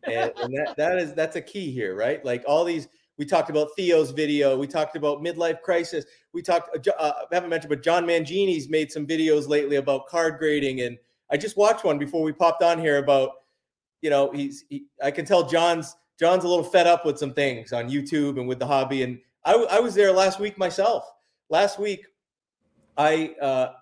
[0.03, 2.23] And, and that, that is that's a key here, right?
[2.25, 2.89] Like all these
[3.21, 4.57] we talked about Theo's video.
[4.57, 6.07] We talked about midlife crisis.
[6.33, 6.75] We talked.
[6.75, 10.81] Uh, uh, I haven't mentioned, but John Mangini's made some videos lately about card grading,
[10.81, 10.97] and
[11.31, 13.33] I just watched one before we popped on here about,
[14.01, 14.65] you know, he's.
[14.71, 18.39] He, I can tell John's John's a little fed up with some things on YouTube
[18.39, 21.05] and with the hobby, and I, I was there last week myself.
[21.51, 22.07] Last week,
[22.97, 23.73] I uh,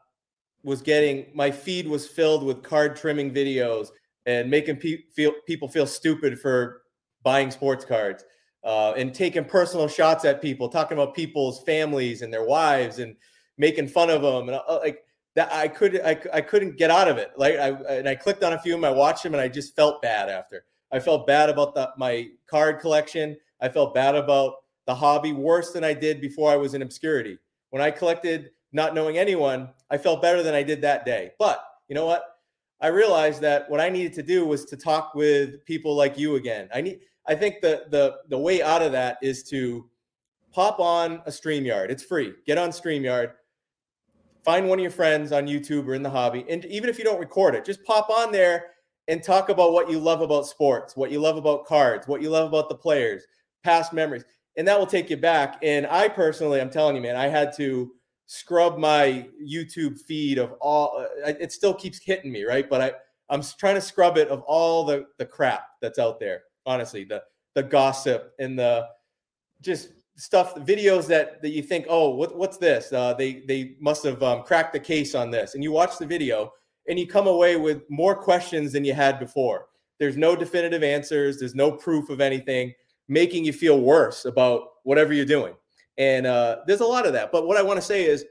[0.65, 3.91] was getting my feed was filled with card trimming videos
[4.27, 6.83] and making pe- feel people feel stupid for
[7.23, 8.25] buying sports cards
[8.69, 13.17] uh, and taking personal shots at people, talking about people's families and their wives and
[13.57, 15.51] making fun of them and uh, like that.
[15.51, 17.31] I could I, I couldn't get out of it.
[17.39, 19.49] Like I and I clicked on a few of them, I watched them, and I
[19.49, 20.67] just felt bad after.
[20.93, 23.39] I felt bad about the, my card collection.
[23.63, 24.57] I felt bad about
[24.87, 27.39] the hobby worse than I did before I was in obscurity.
[27.71, 31.31] When I collected not knowing anyone, I felt better than I did that day.
[31.39, 32.23] But you know what?
[32.83, 36.37] I realized that what I needed to do was to talk with people like you
[36.37, 36.69] again.
[36.75, 39.89] I need I think the the the way out of that is to
[40.53, 41.91] pop on a StreamYard.
[41.91, 42.35] It's free.
[42.47, 43.33] Get on StreamYard.
[44.45, 46.45] Find one of your friends on YouTube or in the hobby.
[46.49, 48.67] And even if you don't record it, just pop on there
[49.09, 52.31] and talk about what you love about sports, what you love about cards, what you
[52.31, 53.25] love about the players,
[53.63, 54.25] past memories.
[54.57, 55.59] And that will take you back.
[55.63, 57.93] And I personally, I'm telling you, man, I had to
[58.27, 61.07] scrub my YouTube feed of all.
[61.25, 62.69] Uh, it still keeps hitting me, right?
[62.69, 62.93] But I
[63.31, 66.43] I'm trying to scrub it of all the the crap that's out there.
[66.69, 67.23] Honestly, the
[67.55, 68.87] the gossip and the
[69.61, 72.93] just stuff, videos that that you think, oh, what, what's this?
[72.93, 76.07] Uh, they they must have um, cracked the case on this, and you watch the
[76.07, 76.53] video
[76.89, 79.67] and you come away with more questions than you had before.
[79.99, 81.39] There's no definitive answers.
[81.39, 82.73] There's no proof of anything,
[83.09, 85.55] making you feel worse about whatever you're doing.
[85.99, 87.33] And uh, there's a lot of that.
[87.33, 88.25] But what I want to say is,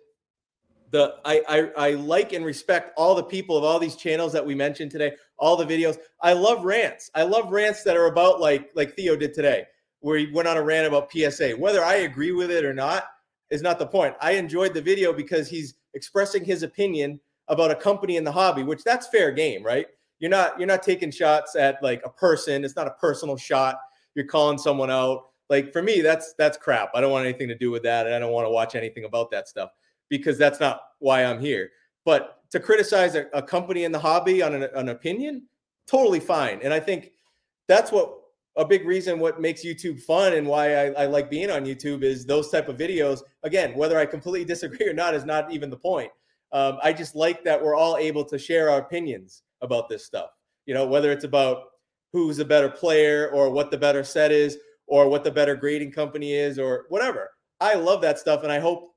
[0.91, 4.45] the I, I I like and respect all the people of all these channels that
[4.45, 5.97] we mentioned today, all the videos.
[6.21, 7.11] I love rants.
[7.15, 9.65] I love rants that are about like like Theo did today,
[9.99, 11.51] where he went on a rant about PSA.
[11.51, 13.05] Whether I agree with it or not
[13.49, 14.15] is not the point.
[14.21, 18.63] I enjoyed the video because he's expressing his opinion about a company in the hobby,
[18.63, 19.88] which that's fair game, right?
[20.19, 22.65] You're not you're not taking shots at like a person.
[22.65, 23.77] It's not a personal shot.
[24.15, 26.91] You're calling someone out like for me, that's that's crap.
[26.93, 29.05] I don't want anything to do with that, and I don't want to watch anything
[29.05, 29.71] about that stuff
[30.09, 31.69] because that's not why I'm here.
[32.05, 35.43] But to criticize a, a company in the hobby on an, an opinion,
[35.87, 36.59] totally fine.
[36.63, 37.11] And I think
[37.67, 38.13] that's what
[38.55, 42.03] a big reason what makes YouTube fun and why I, I, like being on YouTube
[42.03, 43.21] is those type of videos.
[43.43, 46.11] Again, whether I completely disagree or not is not even the point.
[46.51, 50.29] Um, I just like that we're all able to share our opinions about this stuff.
[50.65, 51.63] You know, whether it's about
[52.13, 55.91] who's a better player or what the better set is or what the better grading
[55.91, 57.31] company is or whatever.
[57.59, 58.93] I love that stuff, and I hope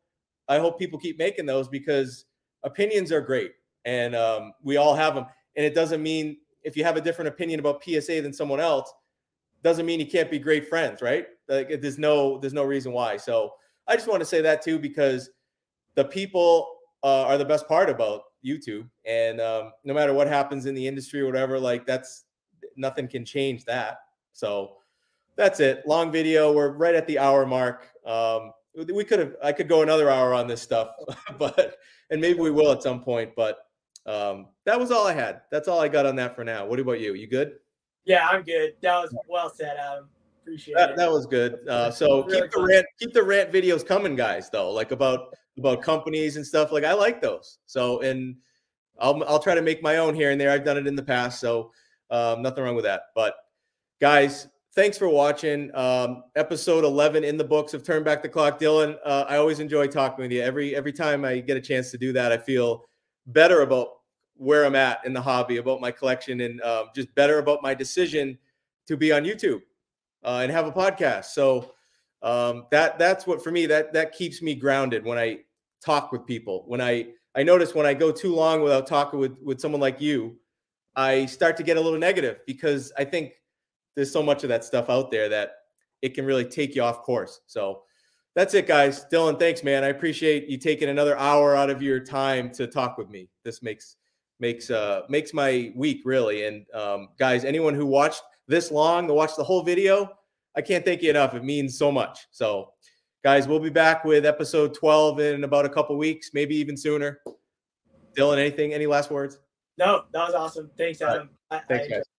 [0.48, 2.24] I hope people keep making those because
[2.62, 3.52] opinions are great,
[3.84, 5.26] and um, we all have them.
[5.56, 8.92] And it doesn't mean if you have a different opinion about PSA than someone else,
[9.62, 11.26] doesn't mean you can't be great friends, right?
[11.48, 13.16] Like there's no there's no reason why.
[13.16, 13.52] So
[13.86, 15.30] I just want to say that too because
[15.94, 16.68] the people
[17.02, 20.86] uh, are the best part about YouTube, and um, no matter what happens in the
[20.86, 22.24] industry or whatever, like that's
[22.76, 23.98] nothing can change that.
[24.32, 24.76] So
[25.36, 25.86] that's it.
[25.86, 26.52] Long video.
[26.52, 27.88] We're right at the hour mark.
[28.06, 30.91] Um, we could have, I could go another hour on this stuff,
[31.39, 31.77] but,
[32.11, 33.59] and maybe we will at some point, but
[34.07, 35.43] um, that was all I had.
[35.51, 36.66] That's all I got on that for now.
[36.66, 37.14] What about you?
[37.14, 37.55] You good?
[38.05, 38.75] Yeah, I'm good.
[38.83, 40.09] That was well said, Adam.
[40.43, 40.97] Appreciate that, it.
[40.97, 41.59] That was good.
[41.68, 44.49] Uh, so really keep the rant, keep the rant videos coming, guys.
[44.51, 46.73] Though, like about about companies and stuff.
[46.73, 47.59] Like I like those.
[47.66, 48.37] So, and
[48.99, 50.51] I'll I'll try to make my own here and there.
[50.51, 51.73] I've done it in the past, so
[52.11, 53.03] um, nothing wrong with that.
[53.14, 53.35] But
[54.01, 55.75] guys, thanks for watching.
[55.75, 58.59] Um, episode 11 in the books of Turn Back the Clock.
[58.59, 60.43] Dylan, uh, I always enjoy talking with you.
[60.43, 62.85] Every every time I get a chance to do that, I feel
[63.27, 63.89] better about
[64.35, 67.75] where I'm at in the hobby, about my collection, and uh, just better about my
[67.75, 68.39] decision
[68.87, 69.61] to be on YouTube
[70.25, 71.27] uh, and have a podcast.
[71.27, 71.75] So
[72.23, 75.41] um, that that's what for me that that keeps me grounded when I
[75.85, 76.64] talk with people.
[76.66, 80.01] When I I notice when I go too long without talking with with someone like
[80.01, 80.37] you,
[80.97, 83.33] I start to get a little negative because I think
[83.95, 85.53] there's so much of that stuff out there that
[86.03, 87.41] it can really take you off course.
[87.47, 87.82] So
[88.34, 89.05] that's it, guys.
[89.12, 89.84] Dylan, thanks, man.
[89.84, 93.28] I appreciate you taking another hour out of your time to talk with me.
[93.45, 93.97] This makes
[94.38, 96.47] makes uh makes my week really.
[96.47, 100.11] And um, guys, anyone who watched this long, to watch the whole video,
[100.57, 101.34] I can't thank you enough.
[101.34, 102.26] It means so much.
[102.30, 102.72] So,
[103.22, 107.20] guys, we'll be back with episode 12 in about a couple weeks, maybe even sooner.
[108.16, 108.74] Dylan, anything?
[108.74, 109.38] Any last words?
[109.78, 110.70] No, that was awesome.
[110.76, 111.30] Thanks, Adam.
[111.51, 111.62] Right.
[111.68, 112.05] Thanks, I, guys.